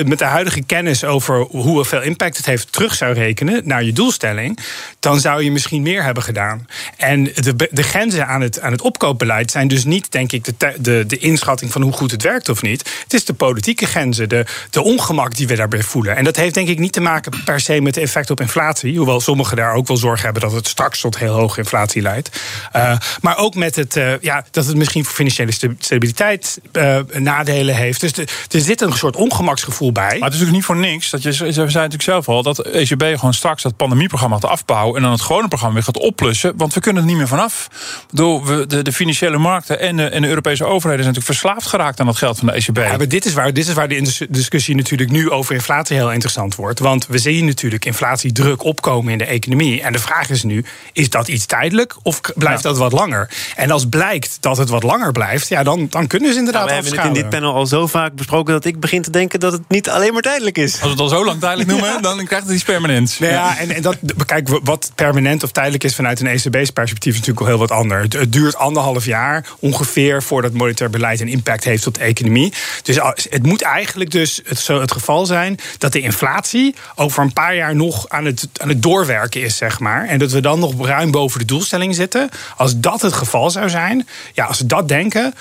met 0.05 0.19
de 0.19 0.25
huidige 0.25 0.63
kennis 0.63 1.05
over 1.05 1.41
hoeveel 1.41 2.03
impact 2.03 2.37
het 2.37 2.47
heeft 2.47 2.73
terug 2.73 2.95
zou 2.95 3.15
rekenen 3.15 3.61
naar 3.65 3.85
je 3.85 3.93
doelstelling, 3.93 4.59
dan 5.01 5.21
zou 5.21 5.45
je 5.45 5.51
misschien 5.51 5.83
meer 5.83 6.03
hebben 6.03 6.23
gedaan. 6.23 6.67
En 6.97 7.25
de, 7.25 7.69
de 7.71 7.83
grenzen 7.83 8.27
aan 8.27 8.41
het, 8.41 8.61
aan 8.61 8.73
het 8.73 8.83
opkoopbeleid 8.83 9.51
zijn 9.51 9.69
dus 9.69 9.85
niet, 9.85 10.13
denk 10.13 10.33
ik, 10.33 10.45
de, 10.45 10.75
de, 10.79 11.05
de 11.07 11.19
inschatting 11.23 11.73
van 11.73 11.83
hoe 11.83 11.93
goed 11.93 12.11
het 12.11 12.23
werkt 12.23 12.49
of 12.49 12.63
niet. 12.63 12.91
Het 13.03 13.13
is 13.13 13.25
de 13.25 13.35
politieke 13.35 13.87
grenzen, 13.87 14.29
de, 14.29 14.47
de 14.71 14.83
ongemak 14.83 15.37
die 15.37 15.47
we 15.47 15.55
daarbij 15.55 15.83
voelen. 15.83 16.17
En 16.17 16.25
dat 16.25 16.37
heeft 16.37 16.55
denk 16.55 16.69
ik 16.69 16.79
niet 16.79 16.93
te 16.93 17.01
maken 17.01 17.43
per 17.45 17.61
se 17.61 17.81
met 17.81 17.95
het 17.95 18.05
effect 18.05 18.31
op 18.31 18.41
inflatie. 18.41 18.97
Hoewel 18.97 19.21
sommigen 19.21 19.57
daar 19.57 19.75
ook 19.75 19.87
wel 19.87 19.97
zorg 19.97 20.23
hebben 20.23 20.43
dat 20.43 20.53
het 20.53 20.69
straks 20.69 21.01
tot 21.01 21.19
heel 21.19 21.35
hoge 21.35 21.59
inflatie 21.59 22.03
leidt. 22.03 22.41
Uh, 22.77 22.97
maar 23.21 23.37
ook 23.37 23.55
met 23.55 23.77
het, 23.77 23.97
uh, 23.97 24.19
ja, 24.21 24.45
dat 24.51 24.67
het 24.67 24.77
misschien 24.77 25.05
voor 25.05 25.15
financiële 25.15 25.53
stabiliteit 25.79 26.61
uh, 26.73 26.99
nadelen 27.19 27.75
heeft. 27.75 28.01
Dus 28.01 28.13
de, 28.13 28.23
er 28.51 28.61
zit 28.61 28.81
een 28.81 28.93
soort 28.93 29.17
ongemaksgevoel 29.17 29.93
bij. 29.93 30.03
Maar 30.03 30.13
het 30.13 30.21
is 30.21 30.23
natuurlijk 30.41 30.53
niet 30.53 30.65
voor 30.65 30.77
niks. 30.77 31.11
Dat 31.11 31.23
je, 31.23 31.31
we 31.31 31.53
zijn 31.53 31.65
natuurlijk 31.65 32.03
zelf 32.03 32.29
al 32.29 32.43
dat 32.43 32.59
ECB 32.59 33.03
gewoon 33.03 33.35
straks 33.35 33.63
dat 33.63 33.77
pandemieprogramma 33.77 34.35
gaat 34.37 34.51
afbouwen. 34.51 34.97
En 34.97 35.03
dan 35.03 35.11
het 35.11 35.21
gewone 35.21 35.49
programma 35.49 35.75
weer 35.75 35.85
gaat 35.85 35.99
oplussen. 35.99 36.53
Want 36.57 36.75
we 36.75 36.81
kunnen 36.81 37.03
er 37.03 37.09
niet 37.09 37.17
meer 37.17 37.29
vanaf. 37.29 37.69
Door 38.11 38.69
de, 38.69 38.83
de 38.83 38.93
financiële 38.93 39.39
markten 39.39 39.81
en 39.81 39.97
de, 39.97 40.05
en 40.05 40.23
de 40.23 40.29
Europese 40.29 40.65
overheden 40.65 41.03
zijn 41.03 41.12
natuurlijk 41.15 41.41
verslaafd 41.41 41.67
geraakt 41.67 42.01
aan 42.01 42.07
dat 42.07 42.17
geld 42.17 42.39
van 42.39 42.47
de 42.47 42.53
ECB. 42.53 42.77
Ja, 42.77 42.97
maar 42.97 43.09
dit 43.09 43.25
is 43.25 43.33
waar, 43.33 43.53
dit 43.53 43.69
is 43.69 43.75
waar 43.75 43.89
de 43.89 44.27
discussie 44.31 44.77
natuurlijk 44.77 45.11
nu 45.11 45.31
over 45.31 45.55
inflatie 45.55 45.97
heel 45.97 46.13
interessant 46.13 46.55
wordt. 46.55 46.79
Want 46.79 47.07
we 47.07 47.19
zien 47.19 47.45
natuurlijk 47.45 47.85
inflatiedruk 47.85 48.65
opkomen 48.65 49.13
in 49.13 49.19
de 49.19 49.25
economie. 49.25 49.83
En 49.83 49.93
de 49.93 49.99
vraag 49.99 50.31
is 50.31 50.43
nu: 50.43 50.65
is 50.93 51.11
dat 51.11 51.29
iets 51.29 51.47
tijdelijk 51.47 51.97
of 52.03 52.21
blijft 52.35 52.63
dat 52.63 52.79
wat 52.79 52.93
langer? 52.93 53.31
En 53.57 53.71
als 53.71 53.89
blijkt 53.89 54.37
dat 54.41 54.57
het 54.57 54.69
wat 54.69 54.83
langer 54.83 55.13
blijft, 55.13 55.49
ja, 55.49 55.63
dan, 55.63 55.87
dan 55.91 56.07
kunnen 56.07 56.33
ze 56.33 56.39
inderdaad. 56.39 56.67
Nou, 56.67 56.81
we 56.81 56.89
hebben 56.89 57.01
het 57.07 57.17
in 57.17 57.23
dit 57.23 57.31
panel 57.31 57.55
al 57.55 57.67
zo 57.67 57.87
vaak 57.87 58.15
besproken 58.15 58.53
dat 58.53 58.65
ik 58.65 58.81
begin 58.81 59.03
te 59.03 59.11
denken 59.11 59.41
dat 59.41 59.53
het 59.53 59.63
niet 59.69 59.89
alleen 59.89 60.13
maar 60.13 60.23
tijdelijk 60.23 60.59
is. 60.59 60.73
Als 60.73 60.81
we 60.81 60.89
het 60.89 61.01
al 61.01 61.09
zo 61.09 61.25
lang 61.25 61.41
tijdelijk 61.41 61.71
noemen, 61.71 62.03
dan 62.03 62.25
krijgt 62.25 62.47
het 62.47 62.55
iets 62.55 62.65
permanents. 62.65 63.19
Nou 63.19 63.33
ja, 63.33 63.59
en, 63.59 63.71
en 63.71 63.83
dat, 63.83 63.97
kijk, 64.27 64.49
wat 64.63 64.93
permanent 64.95 65.43
of 65.43 65.51
tijdelijk 65.51 65.85
is 65.85 65.95
vanuit 65.95 66.21
een 66.21 66.27
ECB's 66.27 66.71
perspectief 66.71 67.13
is 67.13 67.19
natuurlijk 67.19 67.41
al 67.41 67.47
heel 67.47 67.59
wat 67.59 67.71
anders. 67.71 68.07
Het, 68.15 68.33
duurt 68.33 68.57
anderhalf 68.57 69.05
jaar 69.05 69.47
ongeveer 69.59 70.23
voordat 70.23 70.53
monetair 70.53 70.91
beleid 70.93 71.21
een 71.21 71.29
impact 71.29 71.65
heeft 71.65 71.87
op 71.87 71.95
de 71.95 72.01
economie. 72.01 72.53
Dus 72.83 72.99
het 73.31 73.47
moet 73.47 73.63
eigenlijk 73.63 74.11
dus 74.11 74.41
het, 74.45 74.59
zo 74.59 74.81
het 74.81 74.93
geval 74.93 75.27
zijn 75.27 75.59
dat 75.79 75.93
de 75.93 76.01
inflatie 76.01 76.75
over 76.95 77.23
een 77.23 77.33
paar 77.33 77.55
jaar 77.55 77.75
nog 77.75 78.09
aan 78.09 78.25
het, 78.25 78.49
aan 78.61 78.69
het 78.69 78.83
doorwerken 78.83 79.43
is, 79.43 79.57
zeg 79.57 79.81
maar. 79.81 80.07
En 80.07 80.19
dat 80.19 80.31
we 80.31 80.41
dan 80.41 80.59
nog 80.59 80.87
ruim 80.87 81.11
boven 81.11 81.39
de 81.39 81.45
doelstelling 81.45 81.95
zitten. 81.95 82.29
Als 82.57 82.81
dat 82.81 83.03
het 83.03 83.13
geval 83.13 83.51
zou 83.51 83.69
zijn, 83.69 84.09
ja, 84.33 84.45
als 84.45 84.59
we 84.59 84.67
dat 84.67 84.89
denken, 84.89 85.35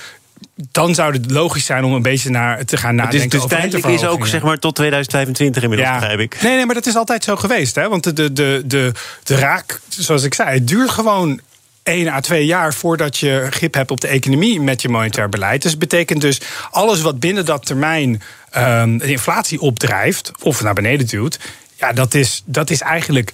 dan 0.55 0.95
zou 0.95 1.13
het 1.13 1.31
logisch 1.31 1.65
zijn 1.65 1.83
om 1.83 1.93
een 1.93 2.01
beetje 2.01 2.29
naar 2.29 2.65
te 2.65 2.77
gaan 2.77 2.95
nadenken. 2.95 3.29
Dus, 3.29 3.39
dus 3.39 3.49
tijdelijk 3.49 3.85
is 3.85 4.05
ook 4.05 4.27
zeg 4.27 4.41
maar 4.41 4.59
tot 4.59 4.75
2025 4.75 5.63
inmiddels, 5.63 5.89
ja. 5.89 5.99
begrijp 5.99 6.19
ik. 6.19 6.41
Nee, 6.41 6.55
nee, 6.55 6.65
maar 6.65 6.75
dat 6.75 6.85
is 6.85 6.95
altijd 6.95 7.23
zo 7.23 7.35
geweest. 7.35 7.75
Hè? 7.75 7.89
Want 7.89 8.03
de, 8.03 8.13
de, 8.13 8.33
de, 8.33 8.61
de, 8.65 8.91
de 9.23 9.35
raak, 9.35 9.79
zoals 9.87 10.23
ik 10.23 10.33
zei, 10.33 10.49
het 10.49 10.67
duurt 10.67 10.89
gewoon 10.89 11.39
1 11.83 12.07
à 12.07 12.19
2 12.19 12.45
jaar 12.45 12.73
voordat 12.73 13.17
je 13.17 13.47
grip 13.49 13.73
hebt 13.73 13.91
op 13.91 14.01
de 14.01 14.07
economie 14.07 14.61
met 14.61 14.81
je 14.81 14.89
monetair 14.89 15.29
beleid. 15.29 15.61
Dus 15.61 15.71
dat 15.71 15.79
betekent 15.79 16.21
dus 16.21 16.41
alles 16.71 17.01
wat 17.01 17.19
binnen 17.19 17.45
dat 17.45 17.65
termijn 17.65 18.21
um, 18.57 18.97
de 18.97 19.11
inflatie 19.11 19.61
opdrijft 19.61 20.31
of 20.41 20.61
naar 20.61 20.73
beneden 20.73 21.07
duwt, 21.07 21.39
ja, 21.75 21.93
dat 21.93 22.13
is, 22.13 22.43
dat 22.45 22.69
is 22.69 22.81
eigenlijk 22.81 23.33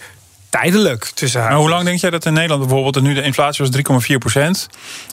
tijdelijk 0.50 1.06
tussen 1.06 1.42
Maar 1.42 1.54
hoe 1.54 1.70
lang 1.70 1.84
denk 1.84 2.00
jij 2.00 2.10
dat 2.10 2.26
in 2.26 2.34
Nederland 2.34 2.62
bijvoorbeeld, 2.62 3.02
nu 3.02 3.14
de 3.14 3.22
inflatie 3.22 3.66
was 3.66 4.06
3,4 4.10 4.18
procent, 4.18 4.68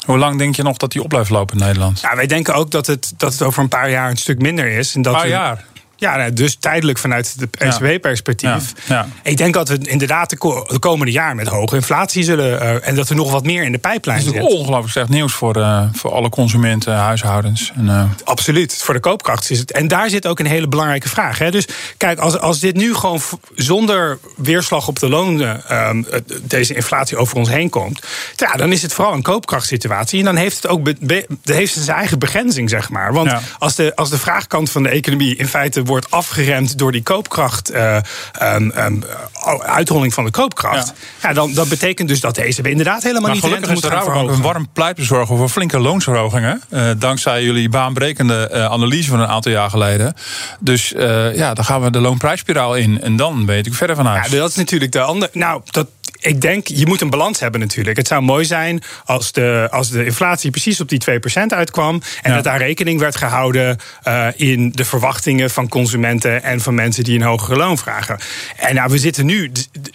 hoe 0.07 0.19
lang 0.19 0.39
denk 0.39 0.57
je 0.57 0.63
nog 0.63 0.77
dat 0.77 0.93
die 0.93 1.03
op 1.03 1.09
blijft 1.09 1.31
lopen 1.31 1.59
in 1.59 1.65
Nederland? 1.65 2.01
Ja, 2.01 2.17
wij 2.17 2.27
denken 2.27 2.55
ook 2.55 2.71
dat 2.71 2.87
het, 2.87 3.13
dat 3.17 3.33
het 3.33 3.43
over 3.43 3.63
een 3.63 3.69
paar 3.69 3.91
jaar 3.91 4.11
een 4.11 4.17
stuk 4.17 4.39
minder 4.39 4.67
is. 4.67 4.95
En 4.95 5.03
dat 5.03 5.15
Een 5.15 5.21
paar 5.21 5.29
jaar. 5.29 5.65
Ja, 6.05 6.17
nou, 6.17 6.33
dus 6.33 6.57
tijdelijk 6.61 6.99
vanuit 6.99 7.35
het 7.39 7.57
Ja. 7.59 7.67
ECB-perspectief. 7.81 8.73
Ja, 8.87 8.95
ja. 8.95 9.07
Ik 9.23 9.37
denk 9.37 9.55
dat 9.55 9.69
we 9.69 9.79
inderdaad 9.79 10.31
de, 10.31 10.37
ko- 10.37 10.65
de 10.69 10.79
komende 10.79 11.13
jaar 11.13 11.35
met 11.35 11.47
hoge 11.47 11.77
inflatie 11.77 12.23
zullen. 12.25 12.61
eh, 12.61 12.89
en 12.89 12.95
dat 12.95 13.09
er 13.09 13.17
nog 13.17 13.31
wat 13.31 13.45
meer 13.45 13.63
in 13.65 13.73
de 13.73 13.79
pijplijn 13.79 14.25
Dat 14.25 14.35
is 14.35 14.41
ongelooflijk 14.41 14.93
slecht 14.93 15.09
nieuws 15.09 15.33
voor, 15.33 15.57
eh, 15.57 15.83
voor 15.93 16.13
alle 16.13 16.29
consumenten, 16.29 16.95
huishoudens. 16.95 17.73
En, 17.77 17.89
eh, 17.89 18.05
Absoluut. 18.25 18.77
Voor 18.83 18.95
de 18.95 19.01
koopkracht 19.01 19.51
is 19.51 19.59
het. 19.59 19.73
En 19.73 19.89
daar 19.89 20.11
zit 20.11 20.27
ook 20.27 20.39
een 20.39 20.47
hele 20.47 20.69
belangrijke 20.69 21.09
vraag. 21.09 21.39
Hè. 21.39 21.51
Dus 21.51 21.69
kijk, 21.97 22.19
als, 22.19 22.39
als 22.39 22.61
dit 22.61 22.77
nu 22.77 22.95
gewoon 22.95 23.21
zonder 23.55 24.19
weerslag 24.37 24.89
op 24.89 24.99
de 24.99 25.09
lonen. 25.09 25.69
ehm, 25.69 26.03
deze 26.43 26.75
inflatie 26.75 27.17
over 27.17 27.37
ons 27.37 27.49
heen 27.49 27.69
komt. 27.71 28.01
Ja, 28.37 28.53
dan 28.53 28.73
is 28.73 28.83
het 28.83 28.93
vooral 28.93 29.13
een 29.15 29.23
koopkrachtsituatie. 29.23 30.19
En 30.19 30.25
dan 30.25 30.37
heeft 30.37 30.57
het 30.57 30.67
ook 30.67 30.87
heeft 31.45 31.75
het 31.75 31.85
zijn 31.85 31.97
eigen 31.97 32.19
begrenzing, 32.19 32.71
zeg 32.71 32.91
maar. 32.91 33.13
Want 33.13 33.31
Ja. 33.31 33.41
als, 33.59 33.75
de, 33.75 33.93
als 33.97 34.11
de 34.11 34.19
vraagkant 34.19 34.71
van 34.71 34.83
de 34.83 34.89
economie 34.89 35.37
in 35.37 35.49
feite 35.49 35.83
wordt 35.83 35.94
afgeremd 36.11 36.79
door 36.79 36.93
die 36.93 37.03
koopkracht. 37.03 37.71
eh, 37.71 37.97
ehm, 38.33 38.71
ehm, 38.71 38.95
uitholling 39.63 40.15
van 40.15 40.25
de 40.25 40.31
koopkracht. 40.31 40.93
Ja. 41.23 41.33
dan, 41.33 41.53
dat 41.55 41.69
betekent 41.69 42.09
dus 42.09 42.21
dat 42.21 42.35
de 42.35 42.43
ECB 42.43 42.67
inderdaad 42.67 43.03
helemaal 43.03 43.23
maar 43.23 43.31
niet 43.33 43.41
gelukkig 43.41 43.69
rente 43.69 43.87
is 43.87 43.91
de 43.91 43.97
moet 43.97 44.05
gaan 44.05 44.29
een 44.29 44.43
warm 44.43 44.69
pleitbezorger 44.73 45.37
voor 45.37 45.49
flinke 45.49 45.79
loonsverhogingen. 45.79 46.63
eh, 46.71 46.91
dankzij 46.99 47.43
jullie 47.43 47.69
baanbrekende 47.69 48.49
eh, 48.49 48.65
analyse 48.65 49.09
van 49.11 49.21
een 49.21 49.27
aantal 49.27 49.53
jaar 49.53 49.71
geleden. 49.71 50.15
Dus 50.61 50.93
eh, 50.93 51.37
ja, 51.37 51.55
dan 51.55 51.65
gaan 51.65 51.83
we 51.83 51.91
de 51.91 52.01
loonprijsspiraal 52.01 52.77
in. 52.77 53.01
En 53.01 53.17
dan 53.17 53.35
je 53.35 53.45
natuurlijk 53.47 53.77
verder 53.77 53.97
van 53.97 54.07
huis. 54.07 54.31
Ja, 54.31 54.39
dat 54.39 54.51
is 54.51 54.57
natuurlijk 54.57 54.93
de 54.93 55.01
andere. 55.01 55.31
Nou, 55.33 55.61
dat. 55.71 55.87
Ik 56.25 56.41
denk, 56.41 56.67
je 56.67 56.87
moet 56.87 57.01
een 57.01 57.11
balans 57.11 57.41
hebben 57.41 57.61
natuurlijk. 57.61 57.97
Het 57.97 58.07
zou 58.07 58.23
mooi 58.23 58.45
zijn 58.45 58.83
als 59.05 59.33
de, 59.33 59.69
als 59.71 59.91
de 59.91 60.05
inflatie 60.05 60.51
precies 60.51 60.81
op 60.81 60.89
die 60.89 61.03
2% 61.11 61.47
uitkwam. 61.47 62.03
En 62.23 62.31
Ja. 62.31 62.35
dat 62.35 62.45
daar 62.45 62.59
rekening 62.59 63.01
werd 63.01 63.17
gehouden 63.17 63.79
eh, 64.03 64.27
in 64.37 64.73
de 64.73 64.85
verwachtingen 64.85 65.51
van 65.51 65.69
consumenten 65.69 66.43
en 66.43 66.61
van 66.61 66.75
mensen 66.75 67.05
die 67.05 67.17
een 67.19 67.27
hogere 67.27 67.57
loon 67.57 67.79
vragen. 67.79 68.19
En 68.57 68.75
nou, 68.75 68.91
we 68.91 68.99
zitten 68.99 69.27
nu, 69.27 69.53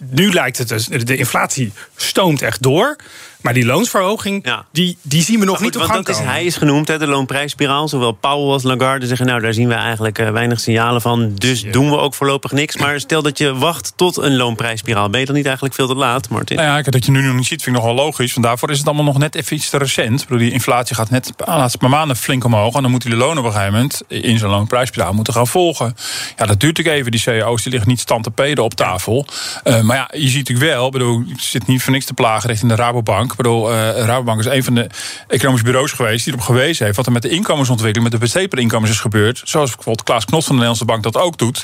nu 0.09 0.33
lijkt 0.33 0.57
het 0.57 0.67
dus, 0.67 0.85
de 0.85 1.15
inflatie 1.17 1.71
stoomt 1.95 2.41
echt 2.41 2.61
door. 2.61 2.95
Maar 3.41 3.53
die 3.53 3.65
loonsverhoging, 3.65 4.45
Ja. 4.45 4.65
die, 4.71 4.97
die 5.01 5.23
zien 5.23 5.39
we 5.39 5.45
nog 5.45 5.59
niet 5.59 5.73
op 5.75 5.81
want 5.81 5.91
gang 5.91 6.05
dat 6.05 6.09
is, 6.09 6.15
komen. 6.21 6.33
hij 6.33 6.45
is 6.45 6.57
genoemd, 6.57 6.87
hè, 6.87 6.97
de 6.97 7.07
loonprijsspiraal. 7.07 7.87
Zowel 7.87 8.11
Powell 8.11 8.51
als 8.53 8.63
Lagarde 8.63 9.07
zeggen, 9.07 9.25
nou, 9.25 9.41
daar 9.41 9.53
zien 9.53 9.67
we 9.67 9.73
eigenlijk 9.73 10.19
eh, 10.19 10.29
weinig 10.31 10.59
signalen 10.59 11.01
van. 11.01 11.31
Dus 11.35 11.63
doen 11.71 11.89
we 11.89 11.97
ook 11.97 12.13
voorlopig 12.13 12.51
niks. 12.51 12.77
Maar 12.77 12.99
stel 12.99 13.21
dat 13.21 13.37
je 13.37 13.55
wacht 13.55 13.93
tot 13.95 14.17
een 14.17 14.35
loonprijsspiraal. 14.35 15.09
Ben 15.09 15.19
je 15.19 15.25
dan 15.25 15.35
niet 15.35 15.45
eigenlijk 15.45 15.75
veel 15.75 15.87
te 15.87 15.95
laat, 15.95 16.29
Martin? 16.29 16.57
Nou 16.57 16.77
ja, 16.77 16.81
dat 16.91 17.05
je 17.05 17.11
nu 17.11 17.21
nog 17.21 17.35
niet 17.35 17.45
ziet, 17.45 17.63
vind 17.63 17.75
ik 17.75 17.81
nog 17.81 17.93
wel 17.93 18.03
logisch. 18.05 18.33
Want 18.33 18.45
daarvoor 18.45 18.69
is 18.69 18.77
het 18.77 18.87
allemaal 18.87 19.05
nog 19.05 19.17
net 19.17 19.35
even 19.35 19.55
iets 19.55 19.69
te 19.69 19.77
recent. 19.77 20.21
Ik 20.21 20.27
bedoel, 20.27 20.43
die 20.43 20.51
inflatie 20.51 20.95
gaat 20.95 21.09
net 21.09 21.25
de 21.35 21.43
laatste 21.45 21.77
paar 21.77 21.89
maanden 21.89 22.15
flink 22.15 22.43
omhoog. 22.43 22.75
En 22.75 22.81
dan 22.81 22.91
moeten 22.91 23.09
die 23.09 23.19
lonen 23.19 23.37
op 23.37 23.45
een 23.45 23.51
gegeven 23.51 23.73
moment 23.73 24.01
in 24.07 24.37
zo'n 24.37 24.49
loonprijsspiraal 24.49 25.13
moeten 25.13 25.33
gaan 25.33 25.47
volgen. 25.47 25.95
Ja, 26.37 26.45
dat 26.45 26.59
duurt 26.59 26.77
natuurlijk 26.77 26.97
even. 26.97 27.11
Die 27.11 27.19
CEO's 27.19 27.61
die 27.63 27.71
liggen 27.71 27.89
niet 27.89 27.99
stand 27.99 28.23
te 28.23 28.31
peden 28.31 28.63
op 28.63 28.73
tafel. 28.73 29.25
Eh, 29.63 29.81
maar 29.81 29.95
ja, 29.97 30.09
je 30.13 30.27
ziet 30.27 30.37
natuurlijk 30.47 30.71
wel, 30.71 30.85
ik 30.85 30.91
bedoel, 30.91 31.23
ik 31.27 31.39
zit 31.39 31.67
niet 31.67 31.81
voor 31.83 31.91
niks 31.93 32.05
te 32.05 32.13
plagen 32.13 32.49
richting 32.49 32.71
de 32.71 32.77
Rabobank. 32.77 33.28
Ik 33.31 33.37
bedoel, 33.37 33.71
eh 33.71 34.05
Rabobank 34.05 34.39
is 34.39 34.45
een 34.45 34.63
van 34.63 34.75
de 34.75 34.87
economische 35.27 35.65
bureaus 35.65 35.91
geweest 35.91 36.23
die 36.23 36.33
erop 36.33 36.45
gewezen 36.45 36.85
heeft 36.85 36.97
wat 36.97 37.05
er 37.05 37.11
met 37.11 37.21
de 37.21 37.29
inkomensontwikkeling, 37.29 38.09
met 38.11 38.19
de 38.19 38.25
besteedinkomens 38.25 38.91
is 38.91 38.99
gebeurd. 38.99 39.41
Zoals 39.43 39.69
bijvoorbeeld 39.75 40.03
Klaas 40.03 40.25
Knot 40.25 40.43
van 40.43 40.55
de 40.55 40.61
Nederlandse 40.61 40.85
Bank 40.85 41.03
dat 41.03 41.17
ook 41.17 41.37
doet. 41.37 41.63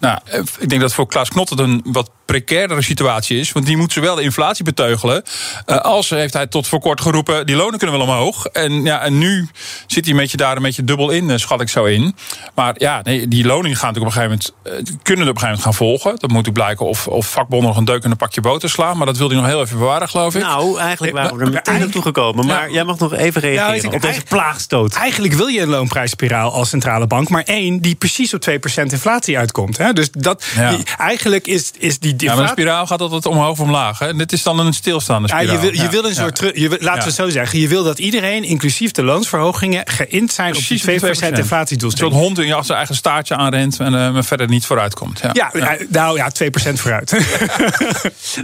Nou, 0.00 0.18
eh, 0.24 0.40
ik 0.58 0.68
denk 0.68 0.80
dat 0.80 0.94
voor 0.94 1.06
Klaas 1.06 1.28
Knot 1.28 1.48
het 1.50 1.58
een 1.58 1.80
wat 1.84 2.10
precairdere 2.24 2.82
situatie 2.82 3.38
is. 3.38 3.52
Want 3.52 3.66
die 3.66 3.76
moet 3.76 3.92
zowel 3.92 4.14
de 4.14 4.22
inflatie 4.22 4.64
beteugelen. 4.64 5.22
eh, 5.66 5.76
als 5.76 6.10
heeft 6.10 6.32
hij 6.32 6.46
tot 6.46 6.66
voor 6.66 6.80
kort 6.80 7.00
geroepen. 7.00 7.46
die 7.46 7.56
lonen 7.56 7.78
kunnen 7.78 7.98
wel 7.98 8.06
omhoog. 8.06 8.46
En, 8.46 8.84
ja, 8.84 9.00
en 9.00 9.18
nu 9.18 9.48
zit 9.86 10.04
hij 10.04 10.14
een 10.14 10.20
beetje 10.20 10.36
daar 10.36 10.56
een 10.56 10.62
beetje 10.62 10.84
dubbel 10.84 11.10
in, 11.10 11.40
schat 11.40 11.60
ik 11.60 11.68
zo 11.68 11.84
in. 11.84 12.16
Maar 12.54 12.74
ja, 12.78 13.00
nee, 13.02 13.28
die 13.28 13.46
lonen 13.46 13.76
gaan 13.76 13.92
natuurlijk 13.92 14.16
op 14.16 14.22
een 14.22 14.28
gegeven 14.28 14.54
moment. 14.64 15.02
kunnen 15.02 15.24
er 15.24 15.30
op 15.30 15.36
een 15.36 15.42
gegeven 15.42 15.46
moment 15.46 15.62
gaan 15.62 15.74
volgen. 15.74 16.16
Dat 16.18 16.30
moet 16.30 16.48
ook 16.48 16.54
blijken 16.54 16.86
of, 16.86 17.08
of 17.08 17.30
vakbonden 17.30 17.68
nog 17.68 17.76
een 17.76 17.84
deuk 17.84 18.04
in 18.04 18.10
een 18.10 18.16
pakje 18.16 18.40
boter 18.40 18.70
slaan. 18.70 18.96
Maar 18.96 19.06
dat 19.06 19.16
wil 19.16 19.28
hij 19.28 19.36
nog 19.36 19.46
heel 19.46 19.60
even 19.60 19.78
bewaren, 19.78 20.08
geloof 20.08 20.34
ik. 20.34 20.42
Nou, 20.42 20.78
eigenlijk 20.78 21.05
waren 21.12 21.36
we 21.36 21.44
er 21.44 21.50
meteen 21.50 21.78
naartoe 21.78 22.02
gekomen. 22.02 22.46
Maar 22.46 22.70
jij 22.70 22.84
mag 22.84 22.98
nog 22.98 23.14
even 23.14 23.40
reageren 23.40 23.74
ik 23.74 23.80
denk 23.82 23.94
op 23.94 24.00
deze 24.00 24.12
eigenlijk- 24.12 24.42
plaagstoot. 24.42 24.94
Eigenlijk 24.94 25.34
wil 25.34 25.46
je 25.46 25.60
een 25.60 25.68
loonprijsspiraal 25.68 26.52
als 26.52 26.68
centrale 26.68 27.06
bank, 27.06 27.28
maar 27.28 27.42
één 27.42 27.78
die 27.80 27.94
precies 27.94 28.34
op 28.34 28.40
2% 28.40 28.92
inflatie 28.92 29.38
uitkomt. 29.38 29.76
Hè? 29.78 29.92
Dus 29.92 30.10
dat, 30.10 30.44
Ja. 30.56 30.70
die- 30.70 30.84
eigenlijk 30.98 31.46
is, 31.46 31.70
is 31.78 31.98
die 31.98 32.10
ja, 32.10 32.16
maar 32.16 32.20
de 32.26 32.30
inflatie. 32.30 32.48
spiraal 32.62 32.86
gaat 32.86 33.00
altijd 33.00 33.26
omhoog 33.26 33.50
of 33.50 33.60
omlaag. 33.60 33.98
Hè? 33.98 34.08
En 34.08 34.18
dit 34.18 34.32
is 34.32 34.42
dan 34.42 34.58
een 34.58 34.72
stilstaande 34.74 35.28
Ja, 35.28 35.36
spiraal. 35.38 35.54
je 35.54 35.60
wil, 35.70 35.80
je 35.82 35.88
wil 35.88 36.04
een 36.04 36.14
soort. 36.14 36.34
terug- 36.34 36.54
Je, 36.56 36.68
laten 36.80 36.98
we 37.00 37.06
het 37.06 37.14
zo 37.14 37.28
zeggen. 37.28 37.58
Je 37.58 37.68
wil 37.68 37.84
dat 37.84 37.98
iedereen, 37.98 38.44
inclusief 38.44 38.90
de 38.90 39.02
loonsverhogingen, 39.02 39.82
geïnd 39.88 40.32
zijn 40.32 40.50
Precies 40.50 40.80
op 40.80 40.86
die 40.88 40.98
2% 40.98 41.16
Zo'n 41.34 41.42
inflatiedoelstelling. 41.42 42.14
hond 42.16 42.38
in 42.38 42.46
je 42.46 42.58
zijn 42.62 42.78
eigen 42.78 42.94
staartje 42.94 43.36
aanrent 43.36 43.80
en 43.80 43.94
eh, 43.94 44.12
maar 44.12 44.24
verder 44.24 44.48
niet 44.48 44.66
vooruit 44.66 44.94
komt. 44.94 45.20
Ja. 45.22 45.30
Ja, 45.32 45.52
eh, 45.52 45.86
nou 45.88 46.16
ja, 46.16 46.30
2% 46.30 46.80
vooruit. 46.80 47.10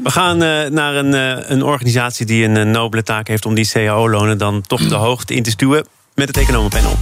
We 0.03 0.11
gaan 0.11 0.43
eh, 0.43 0.71
naar 0.71 0.95
een, 0.95 1.13
een 1.53 1.63
organisatie 1.63 2.27
die 2.27 2.45
een 2.45 2.52
eh, 2.57 2.65
nobele 2.65 3.03
taak 3.03 3.29
heeft 3.29 3.47
om 3.47 3.55
die 3.55 3.69
cao-lonen 3.69 4.39
dan 4.39 4.63
toch 4.63 4.89
de 4.89 4.95
hoogte 4.95 5.35
in 5.35 5.43
te 5.43 5.51
stuwen. 5.51 5.87
Met 6.15 6.29
het 6.29 6.37
economenpanel. 6.37 6.97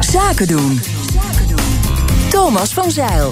Zaken 0.00 0.46
doen. 0.46 0.80
Thomas 2.30 2.72
van 2.72 2.90
Zeil. 2.90 3.30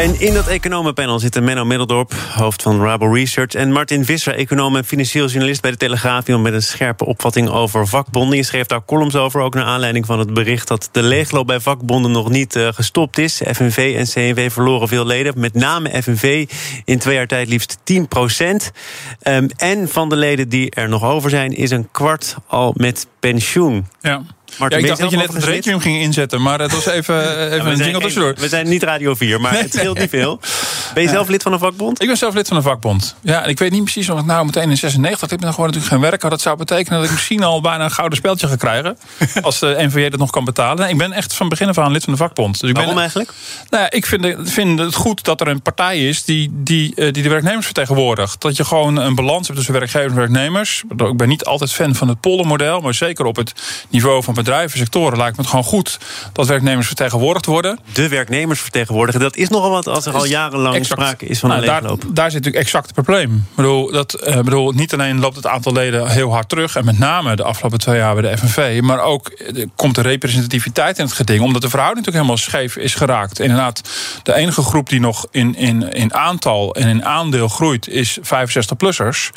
En 0.00 0.20
in 0.20 0.34
dat 0.34 0.46
economenpanel 0.46 1.18
zitten 1.18 1.44
Menno 1.44 1.64
Middeldorp, 1.64 2.12
hoofd 2.12 2.62
van 2.62 2.82
Rabo 2.82 3.12
Research... 3.12 3.54
en 3.54 3.72
Martin 3.72 4.04
Visser, 4.04 4.34
econoom 4.34 4.76
en 4.76 4.84
financieel 4.84 5.26
journalist 5.26 5.62
bij 5.62 5.70
de 5.70 5.76
Telegraaf... 5.76 6.26
met 6.26 6.52
een 6.52 6.62
scherpe 6.62 7.04
opvatting 7.06 7.48
over 7.48 7.86
vakbonden. 7.86 8.36
Je 8.36 8.42
schreef 8.42 8.66
daar 8.66 8.84
columns 8.84 9.16
over, 9.16 9.40
ook 9.40 9.54
naar 9.54 9.64
aanleiding 9.64 10.06
van 10.06 10.18
het 10.18 10.34
bericht... 10.34 10.68
dat 10.68 10.88
de 10.92 11.02
leegloop 11.02 11.46
bij 11.46 11.60
vakbonden 11.60 12.10
nog 12.10 12.30
niet 12.30 12.56
eh, 12.56 12.68
gestopt 12.72 13.18
is. 13.18 13.42
FNV 13.52 13.94
en 13.96 14.04
CNV 14.04 14.52
verloren 14.52 14.88
veel 14.88 15.06
leden, 15.06 15.40
met 15.40 15.54
name 15.54 16.02
FNV... 16.02 16.48
in 16.84 16.98
twee 16.98 17.14
jaar 17.14 17.26
tijd 17.26 17.48
liefst 17.48 17.78
10 17.84 18.08
procent. 18.08 18.72
Ehm, 19.20 19.48
en 19.56 19.88
van 19.88 20.08
de 20.08 20.16
leden 20.16 20.48
die 20.48 20.70
er 20.70 20.88
nog 20.88 21.04
over 21.04 21.30
zijn... 21.30 21.52
is 21.52 21.70
een 21.70 21.88
kwart 21.90 22.36
al 22.46 22.74
met 22.76 23.06
pensioen. 23.18 23.86
Ja. 24.00 24.22
Martin, 24.58 24.78
ja, 24.78 24.84
ik 24.84 24.88
dacht 24.88 25.00
dat 25.00 25.10
je 25.10 25.16
net 25.16 25.32
het 25.32 25.44
requiem 25.44 25.80
ging 25.80 25.98
inzetten, 26.00 26.42
maar 26.42 26.60
het 26.60 26.72
was 26.72 26.86
even, 26.86 27.16
even 27.52 27.66
Ja, 27.66 27.72
een 27.72 27.78
jingle 27.78 28.00
tussendoor. 28.00 28.34
We 28.38 28.48
zijn 28.48 28.68
niet 28.68 28.82
Radio 28.82 29.14
4, 29.14 29.40
maar 29.40 29.58
het 29.58 29.74
scheelt 29.74 29.98
niet 29.98 30.10
veel. 30.10 30.40
Ben 30.94 31.02
je 31.02 31.08
zelf 31.08 31.28
lid 31.28 31.42
van 31.42 31.52
een 31.52 31.58
vakbond? 31.58 32.00
Ik 32.02 32.06
ben 32.06 32.16
zelf 32.16 32.34
lid 32.34 32.48
van 32.48 32.56
een 32.56 32.62
vakbond. 32.62 33.14
Ja, 33.20 33.42
en 33.42 33.48
ik 33.48 33.58
weet 33.58 33.70
niet 33.70 33.82
precies 33.82 34.10
of 34.10 34.18
ik 34.18 34.24
nou 34.24 34.44
meteen 34.44 34.70
in 34.70 34.76
96... 34.76 35.22
ik 35.22 35.28
ben 35.28 35.40
dan 35.40 35.50
gewoon 35.54 35.66
natuurlijk 35.66 35.92
geen 35.92 36.10
werk. 36.10 36.30
Dat 36.30 36.40
zou 36.40 36.56
betekenen 36.56 36.98
dat 36.98 37.04
ik 37.08 37.12
misschien 37.14 37.42
al 37.42 37.60
bijna 37.60 37.84
een 37.84 37.90
gouden 37.90 38.18
speldje 38.18 38.48
ga 38.48 38.56
krijgen. 38.56 38.98
Als 39.42 39.58
de 39.58 39.74
NVJ 39.78 40.08
dat 40.08 40.18
nog 40.18 40.30
kan 40.30 40.44
betalen. 40.44 40.88
Ik 40.88 40.98
ben 40.98 41.12
echt 41.12 41.34
van 41.34 41.48
begin 41.48 41.68
af 41.68 41.78
aan 41.78 41.92
lid 41.92 42.04
van 42.04 42.12
de 42.12 42.18
vakbond. 42.18 42.60
Dus 42.60 42.68
ik 42.68 42.74
Waarom 42.76 42.92
ben, 42.94 43.02
eigenlijk? 43.02 43.32
Nou 43.70 43.82
ja, 43.84 43.90
ik 43.90 44.06
vind, 44.06 44.24
het- 44.24 44.50
vind 44.50 44.78
het 44.78 44.94
goed 44.94 45.24
dat 45.24 45.40
er 45.40 45.48
een 45.48 45.62
partij 45.62 46.08
is 46.08 46.24
die, 46.24 46.50
die, 46.52 46.94
eh, 46.94 47.12
die 47.12 47.22
de 47.22 47.28
werknemers 47.28 47.64
vertegenwoordigt. 47.64 48.40
Dat 48.40 48.56
je 48.56 48.64
gewoon 48.64 48.96
een 48.96 49.14
balans 49.14 49.46
hebt 49.46 49.56
tussen 49.58 49.74
werkgevers 49.78 50.10
en 50.12 50.18
werknemers. 50.18 50.82
Ik 50.96 51.16
ben 51.16 51.28
niet 51.28 51.44
altijd 51.44 51.72
fan 51.72 51.94
van 51.94 52.08
het 52.08 52.20
poldermodel. 52.20 52.80
Maar 52.80 52.94
zeker 52.94 53.24
op 53.24 53.36
het 53.36 53.52
niveau 53.88 54.22
van 54.22 54.34
bedrijven, 54.34 54.78
sectoren... 54.78 55.18
lijkt 55.18 55.36
me 55.36 55.42
het 55.42 55.50
gewoon 55.50 55.64
goed 55.64 55.98
dat 56.32 56.46
werknemers 56.46 56.86
vertegenwoordigd 56.86 57.46
worden. 57.46 57.78
De 57.92 58.08
werknemers 58.08 58.60
vertegenwoordigen. 58.60 59.20
Dat 59.20 59.36
is 59.36 59.48
nogal 59.48 59.70
wat 59.70 59.86
als 59.86 60.06
er 60.06 60.14
al 60.14 60.24
jarenlang 60.24 60.79
Exact. 60.80 61.00
sprake 61.00 61.26
is 61.26 61.38
van 61.38 61.48
Nou, 61.48 61.60
een 61.60 61.66
daar, 61.66 61.82
daar 61.82 62.30
zit 62.30 62.38
natuurlijk 62.38 62.64
exact 62.64 62.84
het 62.84 62.94
probleem. 62.94 63.34
Ik 63.34 63.56
bedoel, 63.56 63.92
dat, 63.92 64.14
eh, 64.14 64.40
bedoel, 64.40 64.70
niet 64.70 64.92
alleen 64.92 65.20
loopt 65.20 65.36
het 65.36 65.46
aantal 65.46 65.72
leden 65.72 66.10
heel 66.10 66.32
hard 66.32 66.48
terug... 66.48 66.76
en 66.76 66.84
met 66.84 66.98
name 66.98 67.36
de 67.36 67.42
afgelopen 67.42 67.78
twee 67.78 67.96
jaar 67.96 68.14
bij 68.14 68.30
de 68.30 68.38
FNV... 68.38 68.80
maar 68.82 69.00
ook 69.00 69.28
eh, 69.28 69.66
komt 69.76 69.94
de 69.94 70.00
representativiteit 70.00 70.98
in 70.98 71.04
het 71.04 71.14
geding... 71.14 71.42
omdat 71.42 71.62
de 71.62 71.68
verhouding 71.68 72.06
natuurlijk 72.06 72.26
helemaal 72.26 72.50
scheef 72.50 72.76
is 72.76 72.94
geraakt. 72.94 73.40
Inderdaad, 73.40 73.82
de 74.22 74.34
enige 74.34 74.62
groep 74.62 74.88
die 74.88 75.00
nog 75.00 75.26
in, 75.30 75.54
in, 75.54 75.92
in 75.92 76.14
aantal 76.14 76.74
en 76.74 76.88
in 76.88 77.04
aandeel 77.04 77.48
groeit... 77.48 77.88
is 77.88 78.18
65-plussers. 78.18 79.30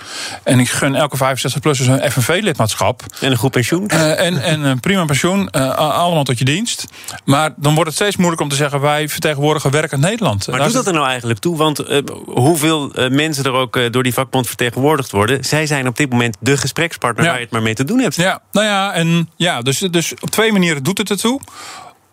En 0.44 0.60
ik 0.60 0.70
gun 0.70 0.96
elke 0.96 1.18
65-plussers 1.18 1.88
een 1.88 2.12
FNV-lidmaatschap... 2.12 3.04
En 3.22 3.32
een 3.32 3.38
goed 3.38 3.52
pensioen. 3.52 3.88
Eh, 3.88 4.26
en, 4.26 4.44
en 4.44 4.64
een 4.64 4.80
prima 4.80 5.06
pensioen, 5.06 5.52
allemaal 5.52 6.24
tot 6.24 6.38
je 6.38 6.46
dienst. 6.46 6.86
Maar 7.26 7.54
dan 7.56 7.74
wordt 7.74 7.90
het 7.90 8.00
steeds 8.00 8.16
moeilijker 8.16 8.46
om 8.46 8.52
te 8.52 8.58
zeggen... 8.58 8.82
wij 8.82 9.10
vertegenwoordigen 9.10 9.72
werkend 9.72 10.02
Nederland. 10.02 10.48
Maar 10.48 10.64
doet 10.64 10.74
dat 10.74 10.88
er 10.88 10.94
nou 10.94 11.08
eigenlijk 11.08 11.33
toe? 11.40 11.58
Want 11.58 11.80
eh, 11.80 12.00
hoeveel 12.26 12.94
eh, 12.94 13.10
mensen 13.10 13.44
er 13.44 13.52
ook 13.52 13.76
eh, 13.76 13.92
door 13.92 14.04
die 14.04 14.14
vakbond 14.14 14.48
vertegenwoordigd 14.48 15.12
worden... 15.12 15.44
zij 15.44 15.66
zijn 15.66 15.88
op 15.88 15.98
dit 15.98 16.10
moment 16.10 16.38
de 16.40 16.58
gesprekspartner 16.58 17.24
Ja. 17.24 17.30
waar 17.30 17.40
je 17.40 17.46
het 17.46 17.54
maar 17.54 17.64
mee 17.64 17.74
te 17.74 17.84
doen 17.84 18.00
hebt. 18.00 18.16
Ja, 18.16 18.42
nou 18.52 18.68
ja, 18.68 18.94
en 18.94 19.30
ja, 19.36 19.62
dus, 19.62 19.80
dus 19.80 20.14
op 20.20 20.30
twee 20.30 20.52
manieren 20.52 20.84
doet 20.84 20.98
het 20.98 21.10
ertoe. 21.10 21.40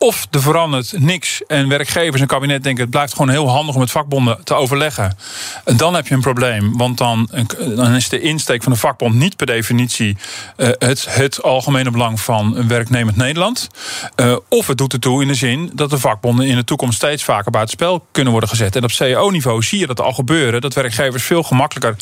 Of 0.03 0.27
er 0.31 0.43
verandert 0.43 0.93
niks 0.99 1.43
en 1.47 1.69
werkgevers 1.69 2.21
en 2.21 2.27
kabinet 2.27 2.63
denken... 2.63 2.83
het 2.83 2.91
blijft 2.91 3.13
gewoon 3.13 3.29
heel 3.29 3.49
handig 3.49 3.75
om 3.75 3.81
met 3.81 3.91
vakbonden 3.91 4.45
te 4.45 4.55
overleggen. 4.55 5.17
En 5.65 5.77
dan 5.77 5.95
heb 5.95 6.07
je 6.07 6.15
een 6.15 6.21
probleem, 6.21 6.77
want 6.77 6.99
dan, 6.99 7.29
dan 7.57 7.95
is 7.95 8.09
de 8.09 8.21
insteek 8.21 8.63
van 8.63 8.73
de 8.73 8.79
vakbond... 8.79 9.15
niet 9.15 9.37
per 9.37 9.47
definitie 9.47 10.17
uh, 10.57 10.69
het, 10.79 11.07
het 11.09 11.43
algemene 11.43 11.91
belang 11.91 12.21
van 12.21 12.69
werknemend 12.69 13.17
Nederland. 13.17 13.69
Uh, 14.17 14.37
of 14.49 14.67
het 14.67 14.79
doet 14.79 14.93
ertoe 14.93 15.23
in 15.23 15.29
de 15.29 15.35
zin 15.35 15.71
dat 15.75 15.91
de 15.91 15.99
vakbonden 15.99 16.47
in 16.47 16.57
de 16.57 16.65
toekomst... 16.65 16.97
steeds 16.97 17.25
vaker 17.25 17.51
buitenspel 17.51 18.07
kunnen 18.13 18.33
worden 18.33 18.51
gezet. 18.51 18.77
En 18.77 18.85
op 18.85 18.91
CEO-niveau 18.91 19.63
zie 19.63 19.79
je 19.79 19.87
dat 19.87 20.01
al 20.01 20.13
gebeuren... 20.13 20.61
dat 20.61 20.75
werkgevers 20.75 21.25
veel 21.25 21.43
gemakkelijker 21.43 21.97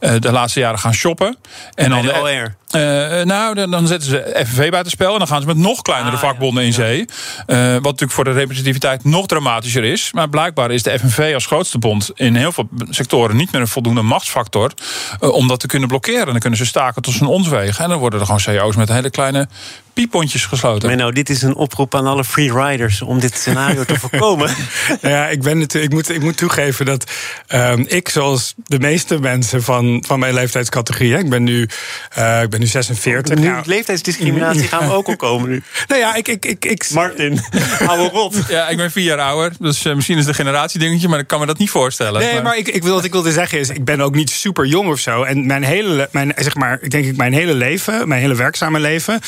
uh, 0.00 0.12
de 0.18 0.32
laatste 0.32 0.60
jaren 0.60 0.78
gaan 0.78 0.94
shoppen. 0.94 1.36
En 1.74 1.90
dan 1.90 2.02
de 2.02 2.12
nou, 3.24 3.70
dan 3.70 3.86
zetten 3.86 4.08
ze 4.08 4.44
FNV 4.46 4.70
buitenspel 4.70 5.12
en 5.12 5.18
dan 5.18 5.28
gaan 5.28 5.40
ze 5.40 5.46
met 5.46 5.56
nog 5.56 5.82
kleinere 5.82 6.16
ah, 6.16 6.22
vakbonden 6.22 6.62
ja, 6.62 6.68
in 6.68 6.74
zee. 6.74 7.06
Wat 7.46 7.82
natuurlijk 7.82 8.12
voor 8.12 8.24
de 8.24 8.32
representativiteit 8.32 9.04
nog 9.04 9.26
dramatischer 9.26 9.84
is. 9.84 10.12
Maar 10.12 10.28
blijkbaar 10.28 10.70
is 10.70 10.82
de 10.82 10.98
FNV 10.98 11.30
als 11.34 11.46
grootste 11.46 11.78
bond 11.78 12.10
in 12.14 12.34
heel 12.34 12.52
veel 12.52 12.68
sectoren 12.88 13.36
niet 13.36 13.52
meer 13.52 13.60
een 13.60 13.68
voldoende 13.68 14.02
machtsfactor 14.02 14.72
uh, 15.20 15.32
om 15.32 15.48
dat 15.48 15.60
te 15.60 15.66
kunnen 15.66 15.88
blokkeren. 15.88 16.26
Dan 16.26 16.38
kunnen 16.38 16.58
ze 16.58 16.66
staken 16.66 17.02
tot 17.02 17.14
zijn 17.14 17.30
ons 17.30 17.48
wegen. 17.48 17.84
En 17.84 17.90
dan 17.90 17.98
worden 17.98 18.20
er 18.20 18.26
gewoon 18.26 18.40
CEO's 18.40 18.76
met 18.76 18.88
hele 18.88 19.10
kleine 19.10 19.48
piepontjes 20.00 20.46
gesloten. 20.46 20.88
Maar 20.88 20.96
nou, 20.96 21.12
dit 21.12 21.30
is 21.30 21.42
een 21.42 21.54
oproep 21.54 21.94
aan 21.94 22.06
alle 22.06 22.24
freeriders 22.24 23.02
om 23.02 23.20
dit 23.20 23.34
scenario 23.34 23.84
te 23.84 23.94
voorkomen. 24.00 24.50
Nou 25.02 25.14
ja, 25.14 25.28
ik, 25.28 25.42
ben 25.42 25.60
het, 25.60 25.74
ik, 25.74 25.90
moet, 25.90 26.10
ik 26.10 26.20
moet 26.20 26.36
toegeven 26.36 26.86
dat 26.86 27.10
um, 27.54 27.84
ik, 27.88 28.08
zoals 28.08 28.54
de 28.64 28.78
meeste 28.78 29.18
mensen 29.18 29.62
van, 29.62 30.04
van 30.06 30.18
mijn 30.18 30.34
leeftijdscategorie, 30.34 31.18
ik 31.18 31.28
ben 31.28 31.42
nu, 31.42 31.68
uh, 32.18 32.42
ik 32.42 32.50
ben 32.50 32.60
nu 32.60 32.66
46. 32.66 33.34
Nu, 33.34 33.46
nou, 33.48 33.62
leeftijdsdiscriminatie 33.66 34.62
gaan 34.72 34.86
we 34.86 34.92
ook 34.92 35.06
al 35.06 35.16
komen 35.16 35.48
nu. 35.48 35.62
Nou 35.86 36.00
ja, 36.00 36.14
ik. 36.14 36.28
ik, 36.28 36.44
ik, 36.44 36.64
ik 36.64 36.90
Martin, 36.90 37.40
oude 37.86 38.08
rot. 38.08 38.36
Ja, 38.48 38.68
ik 38.68 38.76
ben 38.76 38.90
vier 38.90 39.04
jaar 39.04 39.18
ouder, 39.18 39.52
dus 39.58 39.84
uh, 39.84 39.94
misschien 39.94 40.16
is 40.16 40.26
het 40.26 40.38
een 40.38 40.44
generatiedingetje, 40.44 41.08
maar 41.08 41.18
ik 41.18 41.26
kan 41.26 41.40
me 41.40 41.46
dat 41.46 41.58
niet 41.58 41.70
voorstellen. 41.70 42.20
Nee, 42.20 42.34
maar, 42.34 42.42
maar 42.42 42.56
ik, 42.56 42.68
ik 42.68 42.82
wil, 42.82 42.94
wat 42.94 43.04
ik 43.04 43.12
wilde 43.12 43.32
zeggen 43.32 43.58
is, 43.58 43.68
ik 43.68 43.84
ben 43.84 44.00
ook 44.00 44.14
niet 44.14 44.30
super 44.30 44.66
jong 44.66 44.90
of 44.90 44.98
zo. 44.98 45.22
En 45.22 45.46
mijn 45.46 45.62
hele, 45.62 46.08
mijn, 46.12 46.32
zeg 46.36 46.54
maar, 46.54 46.78
ik 46.82 46.90
denk 46.90 47.04
ik, 47.04 47.16
mijn 47.16 47.32
hele 47.32 47.54
leven, 47.54 48.08
mijn 48.08 48.20
hele 48.20 48.34
werkzame 48.34 48.80
leven, 48.80 49.20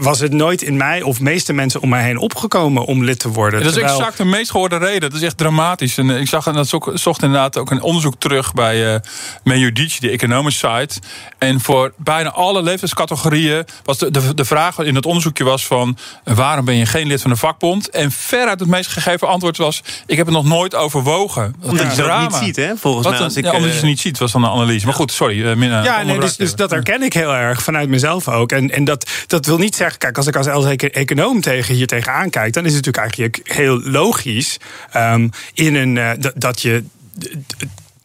was 0.00 0.19
het 0.20 0.32
nooit 0.32 0.62
in 0.62 0.76
mij 0.76 1.02
of 1.02 1.20
meeste 1.20 1.52
mensen 1.52 1.80
om 1.80 1.88
mij 1.88 2.02
heen 2.02 2.18
opgekomen 2.18 2.84
om 2.84 3.04
lid 3.04 3.18
te 3.18 3.28
worden. 3.28 3.58
dat 3.58 3.68
is 3.68 3.74
terwijl... 3.74 3.96
exact 3.98 4.16
de 4.16 4.24
meest 4.24 4.50
gehoorde 4.50 4.76
reden. 4.76 5.00
Dat 5.00 5.12
is 5.12 5.22
echt 5.22 5.36
dramatisch. 5.36 5.98
En 5.98 6.10
ik 6.10 6.28
zag 6.28 6.46
en 6.46 6.52
dat 6.52 6.68
zocht 6.94 7.22
inderdaad 7.22 7.58
ook 7.58 7.70
een 7.70 7.82
onderzoek 7.82 8.14
terug 8.18 8.54
bij 8.54 8.92
uh, 8.92 9.00
Mejudici, 9.44 10.00
de 10.00 10.10
economische 10.10 10.70
site. 10.72 11.00
En 11.38 11.60
voor 11.60 11.92
bijna 11.96 12.30
alle 12.30 12.62
leeftijdscategorieën 12.62 13.64
was 13.84 13.98
de, 13.98 14.10
de, 14.10 14.34
de 14.34 14.44
vraag 14.44 14.78
in 14.78 14.94
het 14.94 15.06
onderzoekje 15.06 15.44
was 15.44 15.66
van 15.66 15.96
waarom 16.24 16.64
ben 16.64 16.76
je 16.76 16.86
geen 16.86 17.06
lid 17.06 17.22
van 17.22 17.30
een 17.30 17.36
vakbond? 17.36 17.90
En 17.90 18.10
veruit 18.12 18.60
het 18.60 18.68
meest 18.68 18.90
gegeven 18.90 19.28
antwoord 19.28 19.56
was: 19.56 19.82
ik 20.06 20.16
heb 20.16 20.26
het 20.26 20.34
nog 20.34 20.44
nooit 20.44 20.74
overwogen. 20.74 21.54
Omdat 21.62 21.96
je 21.96 22.02
het 22.02 22.20
niet 22.20 22.34
ziet, 22.34 22.56
hè? 22.56 22.76
Volgens 22.76 23.04
Wat 23.06 23.14
mij. 23.14 23.24
Als 23.24 23.36
ik, 23.36 23.44
ja, 23.44 23.52
omdat 23.52 23.70
je 23.70 23.76
het 23.76 23.84
niet 23.84 24.00
ziet, 24.00 24.18
was 24.18 24.32
dan 24.32 24.44
een 24.44 24.50
analyse. 24.50 24.86
Maar 24.86 24.94
goed, 24.94 25.12
sorry. 25.12 25.38
Uh, 25.38 25.56
min, 25.56 25.70
ja, 25.70 26.02
nee, 26.02 26.18
dus, 26.18 26.36
dus 26.36 26.54
dat 26.54 26.70
herken 26.70 27.02
ik 27.02 27.12
heel 27.12 27.34
erg 27.34 27.62
vanuit 27.62 27.88
mezelf 27.88 28.28
ook. 28.28 28.52
En, 28.52 28.70
en 28.70 28.84
dat, 28.84 29.10
dat 29.26 29.46
wil 29.46 29.58
niet 29.58 29.76
zeggen, 29.76 29.98
kijk, 30.00 30.16
als 30.16 30.26
ik 30.26 30.36
als 30.36 30.64
econoom 30.90 31.40
tegen, 31.40 31.74
hier 31.74 31.86
tegenaan 31.86 32.30
kijk, 32.30 32.52
dan 32.52 32.66
is 32.66 32.74
het 32.74 32.86
natuurlijk 32.86 33.14
eigenlijk 33.14 33.52
heel 33.52 33.80
logisch 33.80 34.58
um, 34.96 35.30
in 35.54 35.74
een, 35.74 35.96
uh, 35.96 36.10
dat 36.34 36.62
je 36.62 36.84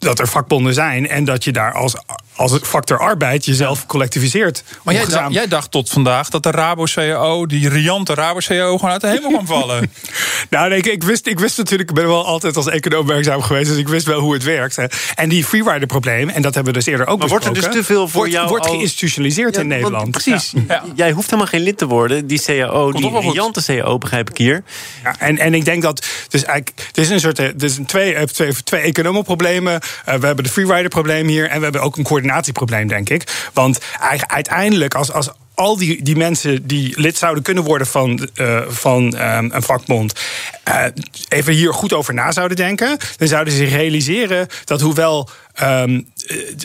dat 0.06 0.20
er 0.20 0.28
vakbonden 0.28 0.74
zijn 0.74 1.10
en 1.10 1.24
dat 1.24 1.44
je 1.44 1.52
daar 1.52 1.74
als, 1.74 1.96
als 2.36 2.60
factor 2.62 3.00
arbeid 3.00 3.46
jezelf 3.46 3.86
collectiviseert. 3.86 4.64
Maar 4.84 4.94
jij 4.94 5.06
dacht, 5.06 5.34
jij 5.34 5.48
dacht, 5.48 5.72
tot 5.72 5.90
vandaag 5.90 6.30
dat 6.30 6.44
de 6.44 6.52
Rabo-CAO, 6.52 7.46
die 7.46 7.70
riante 7.70 8.14
Rabo-CAO, 8.14 8.78
gewoon 8.78 8.92
uit 8.92 9.02
de 9.02 9.08
hemel 9.08 9.30
kwam 9.30 9.46
vallen. 9.46 9.92
nou, 10.50 10.70
nee, 10.70 10.78
ik, 10.78 10.86
ik, 10.86 11.04
wist, 11.04 11.28
ik 11.28 11.40
wist 11.40 11.58
natuurlijk, 11.58 11.90
ik 11.90 11.96
ben 11.96 12.08
wel 12.08 12.26
altijd 12.26 12.56
als 12.56 12.68
econoom 12.68 13.08
werkzaam 13.08 13.42
geweest, 13.42 13.70
dus 13.70 13.78
ik 13.78 13.88
wist 13.88 14.06
wel 14.06 14.20
hoe 14.20 14.34
het 14.34 14.44
werkt. 14.44 14.76
Hè. 14.76 14.86
En 15.16 15.30
die 15.30 15.46
freerider-probleem, 15.46 16.30
en 16.30 16.42
dat 16.42 16.54
hebben 16.54 16.74
we 16.74 16.80
dus 16.80 16.88
eerder 16.88 17.08
ook 17.08 17.20
maar 17.20 17.28
besproken. 17.28 17.54
wordt 17.54 17.66
er 17.66 17.72
dus 17.74 17.82
te 17.82 17.94
veel 17.94 18.08
voor 18.08 18.18
wordt, 18.18 18.32
jou 18.32 18.48
wordt 18.48 18.66
al... 18.66 18.72
geïnstitutionaliseerd 18.72 19.56
ja, 19.56 19.62
in 19.62 19.68
Nederland. 19.68 20.12
Precies. 20.12 20.54
Ja. 20.68 20.84
Jij 20.96 21.12
hoeft 21.12 21.30
helemaal 21.30 21.52
geen 21.52 21.62
lid 21.62 21.78
te 21.78 21.88
worden. 21.88 22.28
Die 22.28 22.42
CAO, 22.42 22.92
die 22.92 23.20
riante 23.20 23.64
CAO, 23.66 23.98
begrijp 23.98 24.30
ik 24.30 24.38
hier. 24.38 24.64
Ja, 25.04 25.16
en, 25.20 25.38
en 25.38 25.54
ik 25.54 25.66
denk 25.66 25.82
dat, 25.82 26.06
dus 26.28 26.44
eigenlijk, 26.44 26.88
het 26.88 26.98
is 26.98 27.10
een 27.10 27.20
soort, 27.20 27.38
het 27.38 27.64
is 27.64 27.78
een 27.78 27.86
twee, 27.86 28.26
twee, 28.26 28.54
twee 28.64 28.82
economenproblemen. 28.82 29.80
Uh, 30.10 30.16
we 30.16 30.26
hebben 30.26 30.44
de 30.44 30.50
freerider-probleem 30.50 31.28
hier 31.28 31.50
en 31.50 31.58
we 31.58 31.64
hebben 31.64 31.82
ook 31.82 31.98
een 31.98 32.04
coördinatieprobleem, 32.04 32.88
denk 32.88 33.10
ik. 33.10 33.50
Want 33.54 33.80
uiteindelijk, 34.28 34.96
als, 34.96 35.12
als 35.12 35.30
al 35.56 35.78
die, 35.78 36.04
die 36.04 36.16
mensen 36.16 36.68
die 36.68 37.00
lid 37.00 37.18
zouden 37.18 37.44
kunnen 37.44 37.64
worden 37.64 37.88
van, 37.88 38.30
uh, 38.36 38.62
van 38.68 39.04
um, 39.22 39.52
een 39.54 39.64
vakbond. 39.64 40.14
Uh, 40.68 40.86
even 41.28 41.54
hier 41.54 41.74
goed 41.74 41.94
over 41.94 42.14
na 42.14 42.32
zouden 42.32 42.58
denken. 42.58 42.98
Dan 43.18 43.28
zouden 43.28 43.54
ze 43.54 43.64
realiseren 43.64 44.48
dat 44.66 44.82
hoewel. 44.82 45.30
Um, 45.64 46.08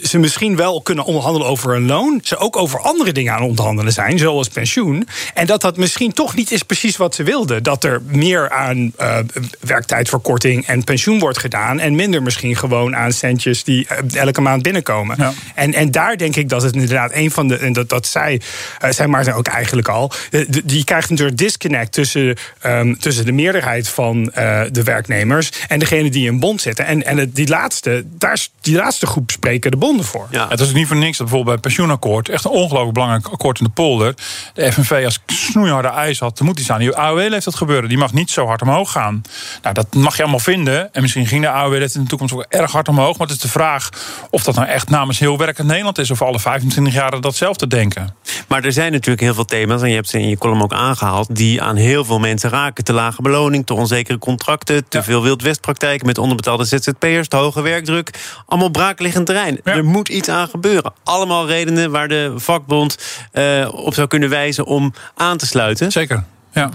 ze 0.02 0.18
misschien 0.18 0.56
wel 0.56 0.82
kunnen 0.82 1.04
onderhandelen 1.04 1.48
over 1.48 1.74
een 1.74 1.86
loon. 1.86 2.20
Ze 2.22 2.36
ook 2.36 2.56
over 2.56 2.80
andere 2.80 3.12
dingen 3.12 3.32
aan 3.32 3.42
onderhandelen 3.42 3.92
zijn, 3.92 4.18
zoals 4.18 4.48
pensioen. 4.48 5.08
En 5.34 5.46
dat 5.46 5.60
dat 5.60 5.76
misschien 5.76 6.12
toch 6.12 6.34
niet 6.34 6.50
is 6.50 6.62
precies 6.62 6.96
wat 6.96 7.14
ze 7.14 7.22
wilden. 7.22 7.62
Dat 7.62 7.84
er 7.84 8.02
meer 8.04 8.50
aan 8.50 8.92
uh, 9.00 9.18
werktijdverkorting 9.60 10.66
en 10.66 10.84
pensioen 10.84 11.18
wordt 11.18 11.38
gedaan. 11.38 11.78
En 11.78 11.94
minder 11.94 12.22
misschien 12.22 12.56
gewoon 12.56 12.96
aan 12.96 13.12
centjes 13.12 13.64
die 13.64 13.86
elke 14.12 14.40
maand 14.40 14.62
binnenkomen. 14.62 15.16
Ja. 15.18 15.32
En, 15.54 15.74
en 15.74 15.90
daar 15.90 16.16
denk 16.16 16.36
ik 16.36 16.48
dat 16.48 16.62
het 16.62 16.74
inderdaad 16.74 17.10
een 17.14 17.30
van 17.30 17.48
de. 17.48 17.56
En 17.56 17.72
dat, 17.72 17.88
dat 17.88 18.06
zij 18.06 18.40
uh, 18.84 18.90
zijn 18.90 19.10
Maarten 19.10 19.34
ook 19.34 19.46
eigenlijk 19.46 19.88
al. 19.88 20.12
Die, 20.30 20.64
die 20.64 20.84
krijgt 20.84 21.10
natuurlijk 21.10 21.38
disconnect 21.38 21.92
tussen, 21.92 22.36
um, 22.66 22.98
tussen 22.98 23.24
de 23.24 23.32
meerderheid 23.32 23.88
van 23.88 24.32
uh, 24.38 24.62
de 24.72 24.82
werknemers 24.82 25.50
en 25.68 25.78
degene 25.78 26.10
die 26.10 26.26
in 26.26 26.40
bond 26.40 26.60
zitten. 26.60 26.86
En, 26.86 27.06
en 27.06 27.30
die, 27.30 27.48
laatste, 27.48 28.04
daar, 28.18 28.46
die 28.60 28.78
laatste 28.80 29.06
groep 29.06 29.30
spreken 29.30 29.70
de 29.70 29.76
bonden 29.76 30.04
voor. 30.04 30.26
Ja. 30.30 30.48
Het 30.48 30.60
is 30.60 30.68
ook 30.68 30.74
niet 30.74 30.86
voor 30.86 30.96
niks 30.96 31.18
dat 31.18 31.26
bijvoorbeeld 31.26 31.44
bij 31.44 31.54
het 31.54 31.62
pensioenakkoord, 31.62 32.28
echt 32.28 32.44
een 32.44 32.50
ongelooflijk 32.50 32.92
belangrijk 32.92 33.28
akkoord 33.28 33.58
in 33.58 33.64
de 33.64 33.70
polder, 33.70 34.14
de 34.54 34.72
FNV 34.72 35.02
als 35.04 35.18
snoeiharde 35.26 35.88
ijs 35.88 36.18
had, 36.18 36.38
dan 36.38 36.46
moet 36.46 36.56
die 36.56 36.64
staan. 36.64 36.78
Die 36.78 36.96
AOW 36.96 37.18
heeft 37.18 37.44
dat 37.44 37.54
gebeuren. 37.54 37.88
Die 37.88 37.98
mag 37.98 38.12
niet 38.12 38.30
zo 38.30 38.46
hard 38.46 38.62
omhoog 38.62 38.92
gaan. 38.92 39.22
Nou, 39.62 39.74
dat 39.74 39.94
mag 39.94 40.16
je 40.16 40.22
allemaal 40.22 40.40
vinden. 40.40 40.92
En 40.92 41.02
misschien 41.02 41.26
ging 41.26 41.42
de 41.42 41.48
AOW 41.48 41.74
in 41.74 41.88
de 41.92 42.02
toekomst 42.06 42.34
ook 42.34 42.44
erg 42.48 42.72
hard 42.72 42.88
omhoog. 42.88 43.18
Maar 43.18 43.26
het 43.26 43.36
is 43.36 43.42
de 43.42 43.48
vraag 43.48 43.88
of 44.30 44.42
dat 44.42 44.54
nou 44.54 44.68
echt 44.68 44.88
namens 44.88 45.18
heel 45.18 45.38
werkend 45.38 45.66
Nederland 45.66 45.98
is. 45.98 46.10
Of 46.10 46.22
alle 46.22 46.40
25 46.40 46.94
jaar 46.94 47.20
datzelfde 47.20 47.66
denken. 47.66 48.14
Maar 48.48 48.64
er 48.64 48.72
zijn 48.72 48.92
natuurlijk 48.92 49.20
heel 49.20 49.34
veel 49.34 49.44
thema's, 49.44 49.82
en 49.82 49.88
je 49.88 49.94
hebt 49.94 50.08
ze 50.08 50.20
in 50.20 50.28
je 50.28 50.38
column 50.38 50.62
ook 50.62 50.72
aangehaald, 50.72 51.36
die 51.36 51.62
aan 51.62 51.76
heel 51.76 52.04
veel 52.04 52.18
mensen 52.18 52.50
raken. 52.50 52.84
Te 52.84 52.92
lage 52.92 53.22
beloning, 53.22 53.66
te 53.66 53.74
onzekere 53.74 54.18
contracten, 54.18 54.88
te 54.88 54.96
ja. 54.96 55.04
veel 55.04 55.22
wildwestpraktijken 55.22 56.06
met 56.06 56.18
onderbetaalde 56.18 56.64
ZZP'ers, 56.64 57.28
te 57.28 57.36
hoge 57.36 57.62
werkdruk. 57.62 58.10
Allemaal 58.46 58.69
braakliggend 58.70 59.26
terrein. 59.26 59.60
Ja. 59.64 59.72
Er 59.72 59.84
moet 59.84 60.08
iets 60.08 60.28
aan 60.28 60.48
gebeuren. 60.48 60.92
Allemaal 61.04 61.46
redenen 61.46 61.90
waar 61.90 62.08
de 62.08 62.32
vakbond 62.36 62.96
uh, 63.32 63.68
op 63.72 63.94
zou 63.94 64.08
kunnen 64.08 64.28
wijzen 64.28 64.64
om 64.64 64.94
aan 65.14 65.36
te 65.36 65.46
sluiten. 65.46 65.92
Zeker, 65.92 66.24
ja. 66.52 66.70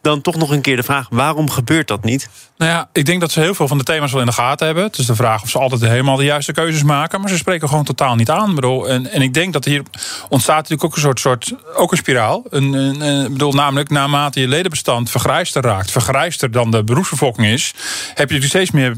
Dan 0.00 0.20
toch 0.20 0.36
nog 0.36 0.50
een 0.50 0.60
keer 0.60 0.76
de 0.76 0.82
vraag: 0.82 1.06
waarom 1.10 1.50
gebeurt 1.50 1.88
dat 1.88 2.04
niet? 2.04 2.28
Nou 2.56 2.70
ja, 2.70 2.88
ik 2.92 3.06
denk 3.06 3.20
dat 3.20 3.32
ze 3.32 3.40
heel 3.40 3.54
veel 3.54 3.68
van 3.68 3.78
de 3.78 3.84
thema's 3.84 4.12
wel 4.12 4.20
in 4.20 4.26
de 4.26 4.32
gaten 4.32 4.66
hebben. 4.66 4.84
Het 4.84 4.98
is 4.98 5.06
de 5.06 5.14
vraag 5.14 5.42
of 5.42 5.50
ze 5.50 5.58
altijd 5.58 5.80
helemaal 5.80 6.16
de 6.16 6.24
juiste 6.24 6.52
keuzes 6.52 6.82
maken. 6.82 7.20
Maar 7.20 7.30
ze 7.30 7.36
spreken 7.36 7.68
gewoon 7.68 7.84
totaal 7.84 8.14
niet 8.14 8.30
aan. 8.30 8.54
Bedoel, 8.54 8.88
en, 8.88 9.10
en 9.10 9.22
ik 9.22 9.34
denk 9.34 9.52
dat 9.52 9.64
hier 9.64 9.82
ontstaat 10.28 10.56
natuurlijk 10.56 10.84
ook 10.84 10.94
een 10.94 11.00
soort, 11.00 11.20
soort 11.20 11.54
ook 11.74 11.90
een 11.90 11.96
spiraal. 11.96 12.42
Een, 12.50 12.98
bedoel, 13.32 13.52
namelijk 13.52 13.90
naarmate 13.90 14.40
je 14.40 14.48
ledenbestand 14.48 15.10
vergrijster 15.10 15.62
raakt, 15.62 15.90
vergrijster 15.90 16.50
dan 16.50 16.70
de 16.70 16.84
beroepsbevolking 16.84 17.46
is, 17.46 17.74
heb 18.14 18.30
je 18.30 18.42
steeds 18.42 18.70
meer 18.70 18.94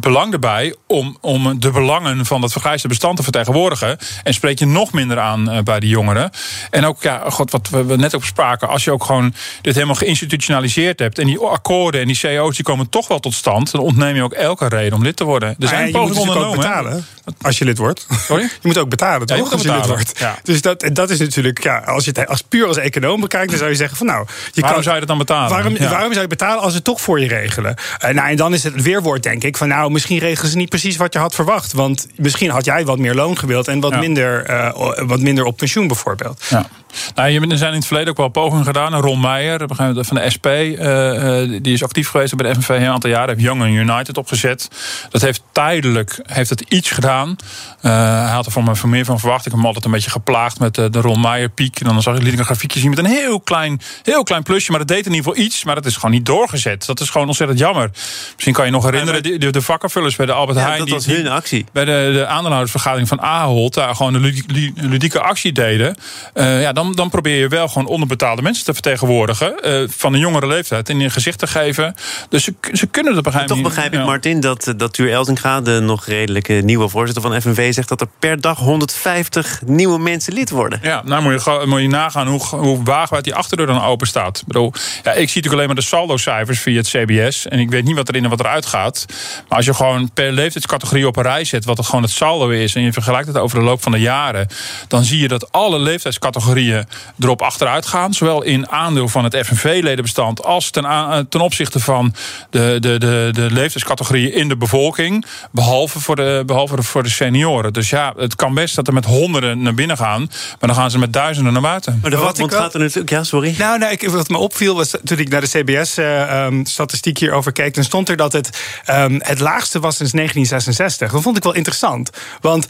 belang 0.00 0.32
erbij 0.32 0.74
om, 0.86 1.16
om 1.20 1.60
de 1.60 1.70
belangen 1.70 2.26
van 2.26 2.40
dat 2.40 2.52
vergrijste 2.52 2.88
bestand 2.88 3.16
te 3.16 3.22
vertegenwoordigen. 3.22 3.98
En 4.22 4.34
spreek 4.34 4.58
je 4.58 4.66
nog 4.66 4.92
minder 4.92 5.18
aan 5.18 5.50
uh, 5.50 5.58
bij 5.62 5.80
die 5.80 5.90
jongeren. 5.90 6.30
En 6.70 6.84
ook, 6.84 7.02
ja, 7.02 7.22
god, 7.28 7.50
wat 7.50 7.68
we 7.68 7.96
net 7.96 8.14
ook 8.14 8.24
spraken, 8.24 8.68
als 8.68 8.84
je 8.84 8.92
ook 8.92 9.04
gewoon 9.04 9.34
dit 9.60 9.74
helemaal 9.74 9.94
geïnstitutionaliseerd 9.94 10.98
hebt 10.98 11.18
en 11.18 11.26
die 11.26 11.38
akkoorden 11.38 12.00
en 12.00 12.06
die 12.06 12.18
CO's 12.20 12.56
die 12.56 12.64
komen 12.64 12.88
toch 12.90 13.08
wel 13.08 13.20
tot 13.20 13.34
stand, 13.34 13.70
dan 13.70 13.80
ontneem 13.80 14.14
je 14.14 14.22
ook 14.22 14.32
elke 14.32 14.68
reden 14.68 14.92
om 14.98 15.02
lid 15.02 15.16
te 15.16 15.24
worden. 15.24 15.56
Er 15.58 15.68
zijn 15.68 15.92
ja, 15.92 16.00
moet 16.00 16.18
ondernomen, 16.18 16.48
ook 16.48 16.56
betalen 16.56 17.04
als 17.42 17.58
je 17.58 17.64
lid 17.64 17.78
wordt. 17.78 18.06
Sorry? 18.26 18.42
Je 18.62 18.68
moet 18.68 18.78
ook 18.78 18.88
betalen, 18.88 19.26
toch? 19.26 19.36
Ja, 19.36 19.44
je 19.44 19.50
als 19.50 19.62
betalen. 19.62 19.82
je 19.82 19.88
lid 19.88 19.96
wordt. 19.96 20.18
Ja. 20.18 20.38
Dus 20.42 20.60
dat, 20.60 20.90
dat 20.92 21.10
is 21.10 21.18
natuurlijk, 21.18 21.62
ja, 21.62 21.78
als 21.78 22.04
je 22.04 22.12
het 22.14 22.28
als 22.28 22.42
puur 22.42 22.66
als 22.66 22.76
econoom 22.76 23.20
bekijkt, 23.20 23.48
dan 23.48 23.58
zou 23.58 23.70
je 23.70 23.76
zeggen 23.76 23.96
van 23.96 24.06
nou, 24.06 24.26
je 24.52 24.60
waarom 24.60 24.72
kan, 24.72 24.82
zou 24.82 24.94
je 24.94 25.00
dat 25.00 25.08
dan 25.08 25.18
betalen? 25.18 25.50
Waarom, 25.50 25.76
waarom 25.78 26.10
zou 26.10 26.20
je 26.20 26.26
betalen 26.26 26.60
als 26.60 26.70
ze 26.70 26.76
het 26.76 26.84
toch 26.84 27.00
voor 27.00 27.20
je 27.20 27.28
regelen? 27.28 27.74
Uh, 28.04 28.10
nou, 28.10 28.28
en 28.28 28.36
dan 28.36 28.54
is 28.54 28.62
het 28.62 28.82
weerwoord, 28.82 29.22
denk 29.22 29.44
ik, 29.44 29.56
van 29.56 29.68
nou, 29.68 29.90
misschien 29.90 30.18
regelen 30.18 30.50
ze 30.50 30.56
niet 30.56 30.68
precies 30.68 30.96
wat 30.96 31.12
je 31.12 31.18
had 31.18 31.34
verwacht. 31.34 31.72
Want 31.72 32.06
misschien 32.16 32.50
had 32.50 32.64
jij 32.64 32.84
wat 32.84 32.98
meer 32.98 33.14
loon 33.14 33.38
gewild 33.38 33.68
en 33.68 33.80
wat, 33.80 34.00
minder, 34.00 34.50
uh, 34.50 34.70
wat 35.06 35.20
minder 35.20 35.44
op 35.44 35.56
pensioen 35.56 35.86
bijvoorbeeld. 35.86 36.44
Ja. 36.48 36.68
Nou, 37.14 37.50
er 37.50 37.58
zijn 37.58 37.70
in 37.70 37.78
het 37.78 37.86
verleden 37.86 38.10
ook 38.10 38.16
wel 38.16 38.28
pogingen 38.28 38.64
gedaan. 38.64 38.94
Ron 38.94 39.20
Meijer 39.20 39.60
van 39.68 39.94
de 39.94 40.30
SP, 40.34 40.46
uh, 40.46 41.62
die 41.62 41.72
is 41.72 41.82
actief 41.82 42.08
geweest 42.08 42.36
bij 42.36 42.52
de 42.52 42.60
FNV, 42.60 42.68
een 42.68 42.86
aantal 42.86 43.10
jaren. 43.10 43.28
Heeft 43.28 43.40
Young 43.40 43.64
United 43.64 44.18
opgezet. 44.18 44.68
Dat 45.10 45.22
heeft 45.22 45.42
tijdelijk 45.52 46.20
heeft 46.22 46.50
het 46.50 46.60
iets 46.60 46.90
gedaan. 46.90 47.36
hij 47.80 48.30
had 48.30 48.46
er 48.46 48.52
voor 48.52 48.62
me 48.62 48.74
meer 48.84 49.04
van 49.04 49.18
verwacht. 49.18 49.38
Ik 49.38 49.44
heb 49.44 49.54
hem 49.54 49.66
altijd 49.66 49.84
een 49.84 49.90
beetje 49.90 50.10
geplaagd 50.10 50.58
met 50.58 50.74
de 50.74 50.90
Ron 51.00 51.20
Meijer 51.20 51.48
piek. 51.48 51.80
En 51.80 51.86
dan 51.86 52.02
zag 52.02 52.16
ik, 52.16 52.22
liet 52.22 52.32
ik 52.32 52.38
een 52.38 52.44
grafiekje 52.44 52.80
zien 52.80 52.90
met 52.90 52.98
een 52.98 53.06
heel 53.06 53.40
klein, 53.40 53.80
heel 54.02 54.22
klein 54.22 54.42
plusje. 54.42 54.70
Maar 54.70 54.78
dat 54.78 54.88
deed 54.88 55.06
in 55.06 55.12
ieder 55.12 55.30
geval 55.30 55.44
iets. 55.44 55.64
Maar 55.64 55.74
dat 55.74 55.86
is 55.86 55.94
gewoon 55.94 56.10
niet 56.10 56.26
doorgezet. 56.26 56.86
Dat 56.86 57.00
is 57.00 57.10
gewoon 57.10 57.26
ontzettend 57.26 57.58
jammer. 57.58 57.90
Misschien 58.32 58.54
kan 58.54 58.64
je 58.64 58.70
nog 58.70 58.84
herinneren, 58.84 59.22
de, 59.22 59.50
de 59.50 59.62
vakkenvullers 59.62 60.16
bij 60.16 60.26
de 60.26 60.32
Albert 60.32 60.58
Heijn. 60.58 60.78
Dat 60.78 60.88
was 60.88 61.06
hun 61.06 61.28
actie. 61.28 61.66
Bij 61.72 61.84
de, 61.84 62.10
de 62.12 62.26
aandeelhoudersvergadering 62.26 63.08
van 63.08 63.20
Ahold. 63.20 63.74
Daar 63.74 63.94
gewoon 63.94 64.14
een 64.14 64.44
ludieke 64.74 65.20
actie 65.20 65.52
deden. 65.52 65.96
ja, 66.34 66.72
dan, 66.82 66.92
dan 66.92 67.10
probeer 67.10 67.36
je 67.36 67.48
wel 67.48 67.68
gewoon 67.68 67.86
onderbetaalde 67.86 68.42
mensen 68.42 68.64
te 68.64 68.72
vertegenwoordigen. 68.72 69.54
van 69.88 70.12
een 70.12 70.20
jongere 70.20 70.46
leeftijd. 70.46 70.88
En 70.88 71.00
in 71.00 71.10
gezicht 71.10 71.38
te 71.38 71.46
geven. 71.46 71.94
Dus 72.28 72.44
ze, 72.44 72.54
ze 72.72 72.86
kunnen 72.86 73.14
dat 73.14 73.22
begrijpen. 73.22 73.54
Toch 73.54 73.64
begrijp 73.64 73.92
ik, 73.92 74.04
Martin, 74.04 74.40
dat, 74.40 74.74
dat 74.76 74.92
Tuur 74.92 75.12
Elzinga, 75.12 75.60
de 75.60 75.80
nog 75.80 76.06
redelijke 76.06 76.52
nieuwe 76.52 76.88
voorzitter 76.88 77.22
van 77.22 77.40
FNV, 77.40 77.74
zegt 77.74 77.88
dat 77.88 78.00
er 78.00 78.08
per 78.18 78.40
dag 78.40 78.58
150 78.58 79.60
nieuwe 79.66 79.98
mensen 79.98 80.32
lid 80.32 80.50
worden. 80.50 80.78
Ja, 80.82 81.02
nou 81.04 81.22
moet 81.22 81.44
je, 81.44 81.62
moet 81.66 81.80
je 81.80 81.88
nagaan 81.88 82.28
hoe, 82.28 82.40
hoe 82.40 82.82
wagenwijd 82.82 83.24
die 83.24 83.34
achterdeur 83.34 83.66
dan 83.66 83.82
open 83.82 84.06
staat. 84.06 84.38
Ik 84.38 84.46
bedoel, 84.46 84.72
ja, 85.02 85.10
ik 85.10 85.16
zie 85.28 85.42
natuurlijk 85.42 85.52
alleen 85.52 85.66
maar 85.66 85.74
de 85.74 85.82
saldo-cijfers 85.82 86.60
via 86.60 86.76
het 86.76 86.88
CBS. 86.88 87.48
En 87.48 87.58
ik 87.58 87.70
weet 87.70 87.84
niet 87.84 87.96
wat 87.96 88.08
erin 88.08 88.24
en 88.24 88.30
wat 88.30 88.40
eruit 88.40 88.66
gaat. 88.66 89.04
Maar 89.48 89.56
als 89.56 89.66
je 89.66 89.74
gewoon 89.74 90.10
per 90.14 90.32
leeftijdscategorie 90.32 91.06
op 91.06 91.16
een 91.16 91.22
rij 91.22 91.44
zet, 91.44 91.64
wat 91.64 91.76
het 91.76 91.86
gewoon 91.86 92.02
het 92.02 92.10
saldo 92.10 92.48
is, 92.48 92.74
en 92.74 92.82
je 92.82 92.92
vergelijkt 92.92 93.26
het 93.26 93.36
over 93.36 93.58
de 93.58 93.64
loop 93.64 93.82
van 93.82 93.92
de 93.92 94.00
jaren, 94.00 94.46
dan 94.88 95.04
zie 95.04 95.20
je 95.20 95.28
dat 95.28 95.52
alle 95.52 95.78
leeftijdscategorieën 95.78 96.69
erop 97.18 97.42
achteruit 97.42 97.86
gaan. 97.86 98.14
Zowel 98.14 98.42
in 98.42 98.68
aandeel 98.68 99.08
van 99.08 99.24
het 99.24 99.36
FNV-ledenbestand 99.46 100.44
als 100.44 100.70
ten, 100.70 101.26
ten 101.28 101.40
opzichte 101.40 101.80
van 101.80 102.14
de, 102.50 102.76
de, 102.80 102.98
de, 102.98 103.30
de 103.32 103.50
leeftijdscategorieën 103.50 104.32
in 104.32 104.48
de 104.48 104.56
bevolking. 104.56 105.24
Behalve 105.50 106.00
voor 106.00 106.16
de, 106.16 106.42
behalve 106.46 106.82
voor 106.82 107.02
de 107.02 107.08
senioren. 107.08 107.72
Dus 107.72 107.90
ja, 107.90 108.12
het 108.16 108.36
kan 108.36 108.54
best 108.54 108.74
dat 108.74 108.86
er 108.86 108.92
met 108.92 109.04
honderden 109.04 109.62
naar 109.62 109.74
binnen 109.74 109.96
gaan. 109.96 110.20
Maar 110.20 110.68
dan 110.68 110.74
gaan 110.74 110.90
ze 110.90 110.98
met 110.98 111.12
duizenden 111.12 111.52
naar 111.52 111.62
buiten. 111.62 111.98
Maar 112.02 112.10
de 112.10 112.16
wat 112.16 112.52
gaat 112.52 112.74
er 112.74 112.80
natuurlijk. 112.80 113.10
Ja, 113.10 113.24
sorry. 113.24 113.54
Nou, 113.58 113.78
nee, 113.78 113.98
wat 114.10 114.28
me 114.28 114.38
opviel 114.38 114.74
was 114.74 114.94
toen 115.04 115.18
ik 115.18 115.28
naar 115.28 115.40
de 115.40 115.48
CBS-statistiek 115.48 117.16
uh, 117.16 117.22
um, 117.22 117.26
hierover 117.26 117.52
keek. 117.52 117.74
Dan 117.74 117.84
stond 117.84 118.08
er 118.08 118.16
dat 118.16 118.32
het 118.32 118.62
um, 118.90 119.20
het 119.22 119.40
laagste 119.40 119.80
was 119.80 119.96
sinds 119.96 120.12
1966. 120.12 121.12
Dat 121.12 121.22
vond 121.22 121.36
ik 121.36 121.42
wel 121.42 121.54
interessant. 121.54 122.10
Want 122.40 122.66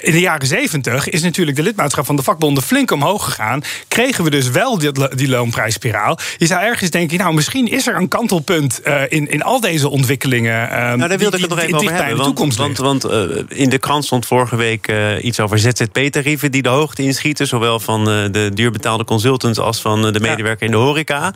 in 0.00 0.12
de 0.12 0.20
jaren 0.20 0.46
zeventig 0.46 1.08
is 1.08 1.22
natuurlijk 1.22 1.56
de 1.56 1.62
lidmaatschap 1.62 2.06
van 2.06 2.16
de 2.16 2.22
vakbonden 2.22 2.62
flink 2.62 2.90
omhoog 2.90 3.24
gegaan. 3.24 3.62
Kregen 3.88 4.24
we 4.24 4.30
dus 4.30 4.50
wel 4.50 4.78
die, 4.78 4.92
die 5.16 5.28
loonprijsspiraal. 5.28 6.18
Je 6.36 6.46
zou 6.46 6.62
ergens 6.62 6.90
denken, 6.90 7.18
nou, 7.18 7.34
misschien 7.34 7.66
is 7.66 7.86
er 7.86 7.96
een 7.96 8.08
kantelpunt 8.08 8.80
uh, 8.84 9.02
in, 9.08 9.30
in 9.30 9.42
al 9.42 9.60
deze 9.60 9.88
ontwikkelingen. 9.88 10.68
Uh, 10.68 10.76
nou, 10.76 11.08
daar 11.08 11.18
wilde 11.18 11.36
ik 11.36 11.42
het 11.42 11.50
nog 11.50 11.58
even 11.58 11.74
over 11.74 12.04
hebben. 12.04 12.34
Want, 12.34 12.56
want, 12.56 12.78
want 12.78 13.04
uh, 13.04 13.42
in 13.48 13.68
de 13.68 13.78
krant 13.78 14.04
stond 14.04 14.26
vorige 14.26 14.56
week 14.56 14.92
iets 15.22 15.40
over 15.40 15.58
ZZP-tarieven 15.58 16.52
die 16.52 16.62
de 16.62 16.68
hoogte 16.68 17.02
inschieten. 17.02 17.46
Zowel 17.46 17.80
van 17.80 18.04
de 18.04 18.50
duurbetaalde 18.54 19.04
consultants 19.04 19.58
als 19.58 19.80
van 19.80 20.12
de 20.12 20.20
medewerker 20.20 20.66
in 20.66 20.72
de 20.72 20.78
horeca. 20.78 21.34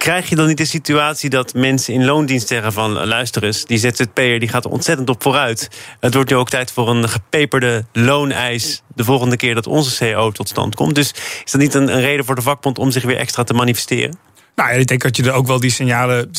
Krijg 0.00 0.28
je 0.28 0.36
dan 0.36 0.46
niet 0.46 0.56
de 0.56 0.64
situatie 0.64 1.30
dat 1.30 1.54
mensen 1.54 1.94
in 1.94 2.04
loondienst 2.04 2.48
zeggen 2.48 2.72
van... 2.72 2.92
luister 2.92 3.44
eens, 3.44 3.64
die 3.64 3.78
ZZP'er 3.78 4.38
die 4.38 4.48
gaat 4.48 4.66
ontzettend 4.66 5.08
op 5.08 5.22
vooruit. 5.22 5.68
Het 6.00 6.14
wordt 6.14 6.30
nu 6.30 6.36
ook 6.36 6.48
tijd 6.48 6.72
voor 6.72 6.88
een 6.88 7.08
gepeperde 7.08 7.84
looneis... 7.92 8.82
de 8.94 9.04
volgende 9.04 9.36
keer 9.36 9.54
dat 9.54 9.66
onze 9.66 10.12
CO 10.12 10.30
tot 10.30 10.48
stand 10.48 10.74
komt. 10.74 10.94
Dus 10.94 11.12
is 11.44 11.52
dat 11.52 11.60
niet 11.60 11.74
een 11.74 12.00
reden 12.00 12.24
voor 12.24 12.34
de 12.34 12.42
vakbond 12.42 12.78
om 12.78 12.90
zich 12.90 13.02
weer 13.02 13.16
extra 13.16 13.44
te 13.44 13.54
manifesteren? 13.54 14.18
Nou, 14.54 14.72
ik 14.72 14.86
denk 14.86 15.02
dat 15.02 15.16
je 15.16 15.22
er 15.22 15.32
ook 15.32 15.46
wel 15.46 15.60
die 15.60 15.70
signalen. 15.70 16.30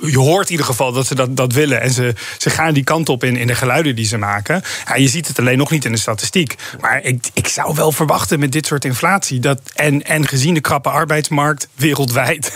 Je 0.00 0.18
hoort 0.18 0.44
in 0.44 0.50
ieder 0.50 0.66
geval 0.66 0.92
dat 0.92 1.06
ze 1.06 1.14
dat, 1.14 1.36
dat 1.36 1.52
willen. 1.52 1.80
En 1.80 1.90
ze, 1.90 2.14
ze 2.38 2.50
gaan 2.50 2.74
die 2.74 2.84
kant 2.84 3.08
op 3.08 3.24
in, 3.24 3.36
in 3.36 3.46
de 3.46 3.54
geluiden 3.54 3.96
die 3.96 4.06
ze 4.06 4.18
maken. 4.18 4.62
Ja, 4.86 4.94
je 4.96 5.08
ziet 5.08 5.28
het 5.28 5.38
alleen 5.38 5.58
nog 5.58 5.70
niet 5.70 5.84
in 5.84 5.92
de 5.92 5.98
statistiek. 5.98 6.54
Maar 6.80 7.02
ik, 7.02 7.30
ik 7.32 7.48
zou 7.48 7.74
wel 7.74 7.92
verwachten 7.92 8.38
met 8.38 8.52
dit 8.52 8.66
soort 8.66 8.84
inflatie. 8.84 9.40
Dat, 9.40 9.60
en, 9.74 10.04
en 10.04 10.28
gezien 10.28 10.54
de 10.54 10.60
krappe 10.60 10.88
arbeidsmarkt 10.88 11.68
wereldwijd. 11.74 12.50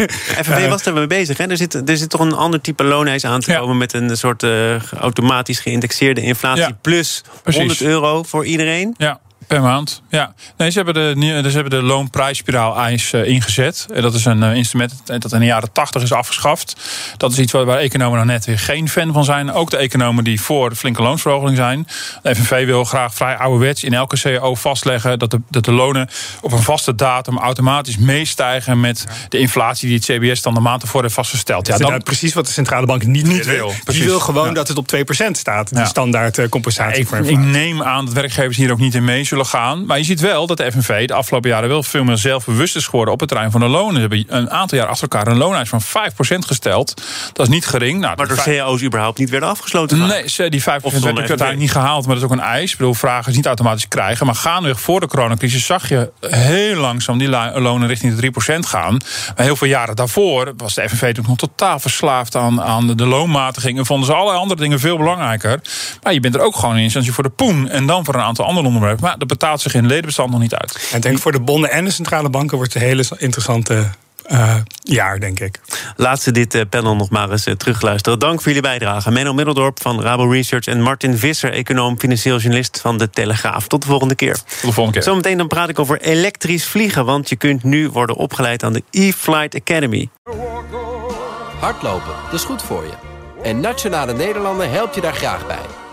FNV 0.44 0.64
uh, 0.64 0.68
was 0.68 0.86
er 0.86 0.92
mee 0.92 1.06
bezig. 1.06 1.38
Hè? 1.38 1.46
Er, 1.46 1.56
zit, 1.56 1.88
er 1.88 1.96
zit 1.96 2.10
toch 2.10 2.20
een 2.20 2.32
ander 2.32 2.60
type 2.60 2.84
looneis 2.84 3.24
aan 3.24 3.40
te 3.40 3.54
komen. 3.54 3.76
Met 3.76 3.92
een 3.92 4.16
soort 4.16 4.42
uh, 4.42 4.82
automatisch 4.92 5.58
geïndexeerde 5.58 6.20
inflatie. 6.20 6.62
Ja, 6.62 6.78
plus 6.80 7.22
100 7.44 7.80
euro 7.80 8.22
voor 8.22 8.44
iedereen. 8.44 8.94
Ja. 8.96 9.20
Per 9.48 9.62
maand, 9.62 10.02
ja. 10.08 10.34
Nee, 10.56 10.70
ze 10.70 10.82
hebben 10.82 10.94
de, 10.94 11.50
ze 11.50 11.54
hebben 11.54 11.70
de 11.70 11.82
loonprijsspiraal-eis 11.82 13.12
uh, 13.12 13.26
ingezet. 13.26 13.86
En 13.94 14.02
dat 14.02 14.14
is 14.14 14.24
een 14.24 14.42
uh, 14.42 14.54
instrument 14.54 14.92
dat 15.04 15.32
in 15.32 15.40
de 15.40 15.46
jaren 15.46 15.72
80 15.72 16.02
is 16.02 16.12
afgeschaft. 16.12 16.76
Dat 17.16 17.32
is 17.32 17.38
iets 17.38 17.52
waar, 17.52 17.64
waar 17.64 17.78
economen 17.78 18.18
nog 18.18 18.26
net 18.26 18.44
weer 18.44 18.58
geen 18.58 18.88
fan 18.88 19.12
van 19.12 19.24
zijn. 19.24 19.52
Ook 19.52 19.70
de 19.70 19.76
economen 19.76 20.24
die 20.24 20.40
voor 20.40 20.70
de 20.70 20.76
flinke 20.76 21.02
loonsverhoging 21.02 21.56
zijn. 21.56 21.86
De 22.22 22.34
FNV 22.34 22.66
wil 22.66 22.84
graag 22.84 23.14
vrij 23.14 23.36
ouderwets 23.36 23.84
in 23.84 23.92
elke 23.92 24.20
CAO 24.20 24.54
vastleggen... 24.54 25.18
dat 25.18 25.30
de, 25.30 25.40
dat 25.50 25.64
de 25.64 25.72
lonen 25.72 26.08
op 26.40 26.52
een 26.52 26.62
vaste 26.62 26.94
datum 26.94 27.38
automatisch 27.38 27.96
meestijgen... 27.96 28.80
met 28.80 29.06
de 29.28 29.38
inflatie 29.38 29.88
die 29.88 29.96
het 29.96 30.04
CBS 30.04 30.42
dan 30.42 30.54
de 30.54 30.60
maand 30.60 30.82
ervoor 30.82 31.02
heeft 31.02 31.14
vastgesteld. 31.14 31.66
Ja, 31.66 31.76
dat 31.76 31.90
is 31.90 31.98
precies 32.04 32.34
wat 32.34 32.46
de 32.46 32.52
centrale 32.52 32.86
bank 32.86 33.04
niet, 33.04 33.26
niet 33.26 33.46
wil. 33.46 33.72
Die 33.84 34.04
wil 34.04 34.20
gewoon 34.20 34.48
ja. 34.48 34.52
dat 34.52 34.68
het 34.68 34.76
op 34.76 34.94
2% 34.96 35.30
staat, 35.30 35.74
die 35.74 35.86
standaard 35.86 36.38
uh, 36.38 36.48
compensatie 36.48 37.00
ik, 37.00 37.08
voor 37.08 37.16
inflatie. 37.16 37.46
Ik 37.46 37.52
neem 37.52 37.82
aan 37.82 38.04
dat 38.04 38.14
werkgevers 38.14 38.56
hier 38.56 38.72
ook 38.72 38.78
niet 38.78 38.94
in 38.94 39.04
mee 39.04 39.24
zullen 39.24 39.36
gaan. 39.44 39.86
Maar 39.86 39.98
je 39.98 40.04
ziet 40.04 40.20
wel 40.20 40.46
dat 40.46 40.56
de 40.56 40.72
FNV 40.72 41.06
de 41.06 41.14
afgelopen 41.14 41.50
jaren 41.50 41.68
wel 41.68 41.82
veel 41.82 42.04
meer 42.04 42.16
zelfbewust 42.16 42.76
is 42.76 42.84
geworden 42.84 43.14
op 43.14 43.20
het 43.20 43.28
terrein 43.28 43.50
van 43.50 43.60
de 43.60 43.66
lonen. 43.66 43.94
Ze 43.94 44.00
hebben 44.00 44.24
een 44.28 44.50
aantal 44.50 44.78
jaar 44.78 44.86
achter 44.86 45.08
elkaar 45.08 45.26
een 45.32 45.38
looneis 45.38 45.68
van 45.68 45.82
5% 45.82 45.84
gesteld. 46.38 47.02
Dat 47.32 47.46
is 47.46 47.52
niet 47.52 47.66
gering. 47.66 48.00
Nou, 48.00 48.16
maar 48.16 48.28
door 48.28 48.36
cao's 48.36 48.82
überhaupt 48.82 49.18
niet 49.18 49.30
werden 49.30 49.48
afgesloten? 49.48 49.98
Nee, 49.98 50.50
die 50.50 50.60
5% 50.60 50.64
werd 50.64 51.04
uiteindelijk 51.04 51.58
niet 51.58 51.72
gehaald, 51.72 52.06
maar 52.06 52.14
dat 52.14 52.24
is 52.24 52.30
ook 52.30 52.36
een 52.36 52.44
eis. 52.44 52.72
Ik 52.72 52.78
bedoel, 52.78 52.94
vragen 52.94 53.30
is 53.30 53.36
niet 53.36 53.46
automatisch 53.46 53.88
krijgen. 53.88 54.26
Maar 54.26 54.34
gaandeweg 54.34 54.80
voor 54.80 55.00
de 55.00 55.06
coronacrisis 55.06 55.66
zag 55.66 55.88
je 55.88 56.10
heel 56.20 56.80
langzaam 56.80 57.18
die 57.18 57.28
lonen 57.28 57.88
richting 57.88 58.14
de 58.14 58.54
3% 58.54 58.58
gaan. 58.58 58.96
Maar 59.36 59.44
heel 59.44 59.56
veel 59.56 59.68
jaren 59.68 59.96
daarvoor 59.96 60.52
was 60.56 60.74
de 60.74 60.88
FNV 60.88 61.14
toen 61.14 61.24
nog 61.28 61.36
totaal 61.36 61.78
verslaafd 61.78 62.36
aan, 62.36 62.62
aan 62.62 62.96
de 62.96 63.06
loonmatiging. 63.06 63.78
En 63.78 63.86
vonden 63.86 64.06
ze 64.06 64.12
allerlei 64.12 64.38
andere 64.38 64.60
dingen 64.60 64.80
veel 64.80 64.96
belangrijker. 64.96 65.60
Maar 66.02 66.12
je 66.12 66.20
bent 66.20 66.34
er 66.34 66.40
ook 66.40 66.56
gewoon 66.56 66.76
in 66.76 66.82
instantie 66.82 67.12
voor 67.12 67.24
de 67.24 67.30
poen 67.30 67.68
en 67.68 67.86
dan 67.86 68.04
voor 68.04 68.14
een 68.14 68.20
aantal 68.20 68.44
andere 68.44 68.66
onderwerpen. 68.66 69.04
Maar 69.04 69.18
dat 69.28 69.38
betaalt 69.38 69.60
zich 69.60 69.74
in 69.74 69.86
ledenbestand 69.86 70.30
nog 70.30 70.40
niet 70.40 70.54
uit. 70.54 70.88
En 70.90 70.96
ik 70.96 71.02
denk 71.02 71.18
voor 71.18 71.32
de 71.32 71.40
bonden 71.40 71.70
en 71.70 71.84
de 71.84 71.90
centrale 71.90 72.30
banken 72.30 72.56
wordt 72.56 72.72
het 72.72 72.82
een 72.82 72.88
hele 72.88 73.04
interessante 73.18 73.90
uh, 74.30 74.54
jaar, 74.82 75.20
denk 75.20 75.40
ik. 75.40 75.60
Laat 75.96 76.22
ze 76.22 76.30
dit 76.30 76.54
uh, 76.54 76.62
panel 76.70 76.96
nog 76.96 77.10
maar 77.10 77.30
eens 77.30 77.46
uh, 77.46 77.54
terugluisteren. 77.54 78.18
Dank 78.18 78.36
voor 78.36 78.46
jullie 78.46 78.62
bijdrage. 78.62 79.10
Menno 79.10 79.32
Middeldorp 79.32 79.82
van 79.82 80.02
Rabo 80.02 80.30
Research 80.30 80.66
en 80.66 80.82
Martin 80.82 81.18
Visser, 81.18 81.52
econoom, 81.52 81.98
financieel 81.98 82.38
journalist 82.38 82.80
van 82.80 82.98
de 82.98 83.10
Telegraaf. 83.10 83.66
Tot 83.68 83.82
de 83.82 83.88
volgende 83.88 84.14
keer. 84.14 84.34
Tot 84.34 84.44
de 84.44 84.72
volgende 84.72 84.92
keer. 84.92 85.02
Zometeen 85.02 85.38
dan 85.38 85.48
praat 85.48 85.68
ik 85.68 85.78
over 85.78 86.00
elektrisch 86.00 86.64
vliegen, 86.64 87.04
want 87.04 87.28
je 87.28 87.36
kunt 87.36 87.62
nu 87.62 87.88
worden 87.88 88.16
opgeleid 88.16 88.62
aan 88.62 88.72
de 88.72 88.82
E-Flight 88.90 89.54
Academy. 89.54 90.08
Hardlopen, 91.60 92.14
dat 92.24 92.40
is 92.40 92.44
goed 92.44 92.62
voor 92.62 92.84
je. 92.84 92.92
En 93.42 93.60
Nationale 93.60 94.12
Nederlanden 94.12 94.70
helpt 94.70 94.94
je 94.94 95.00
daar 95.00 95.14
graag 95.14 95.46
bij. 95.46 95.87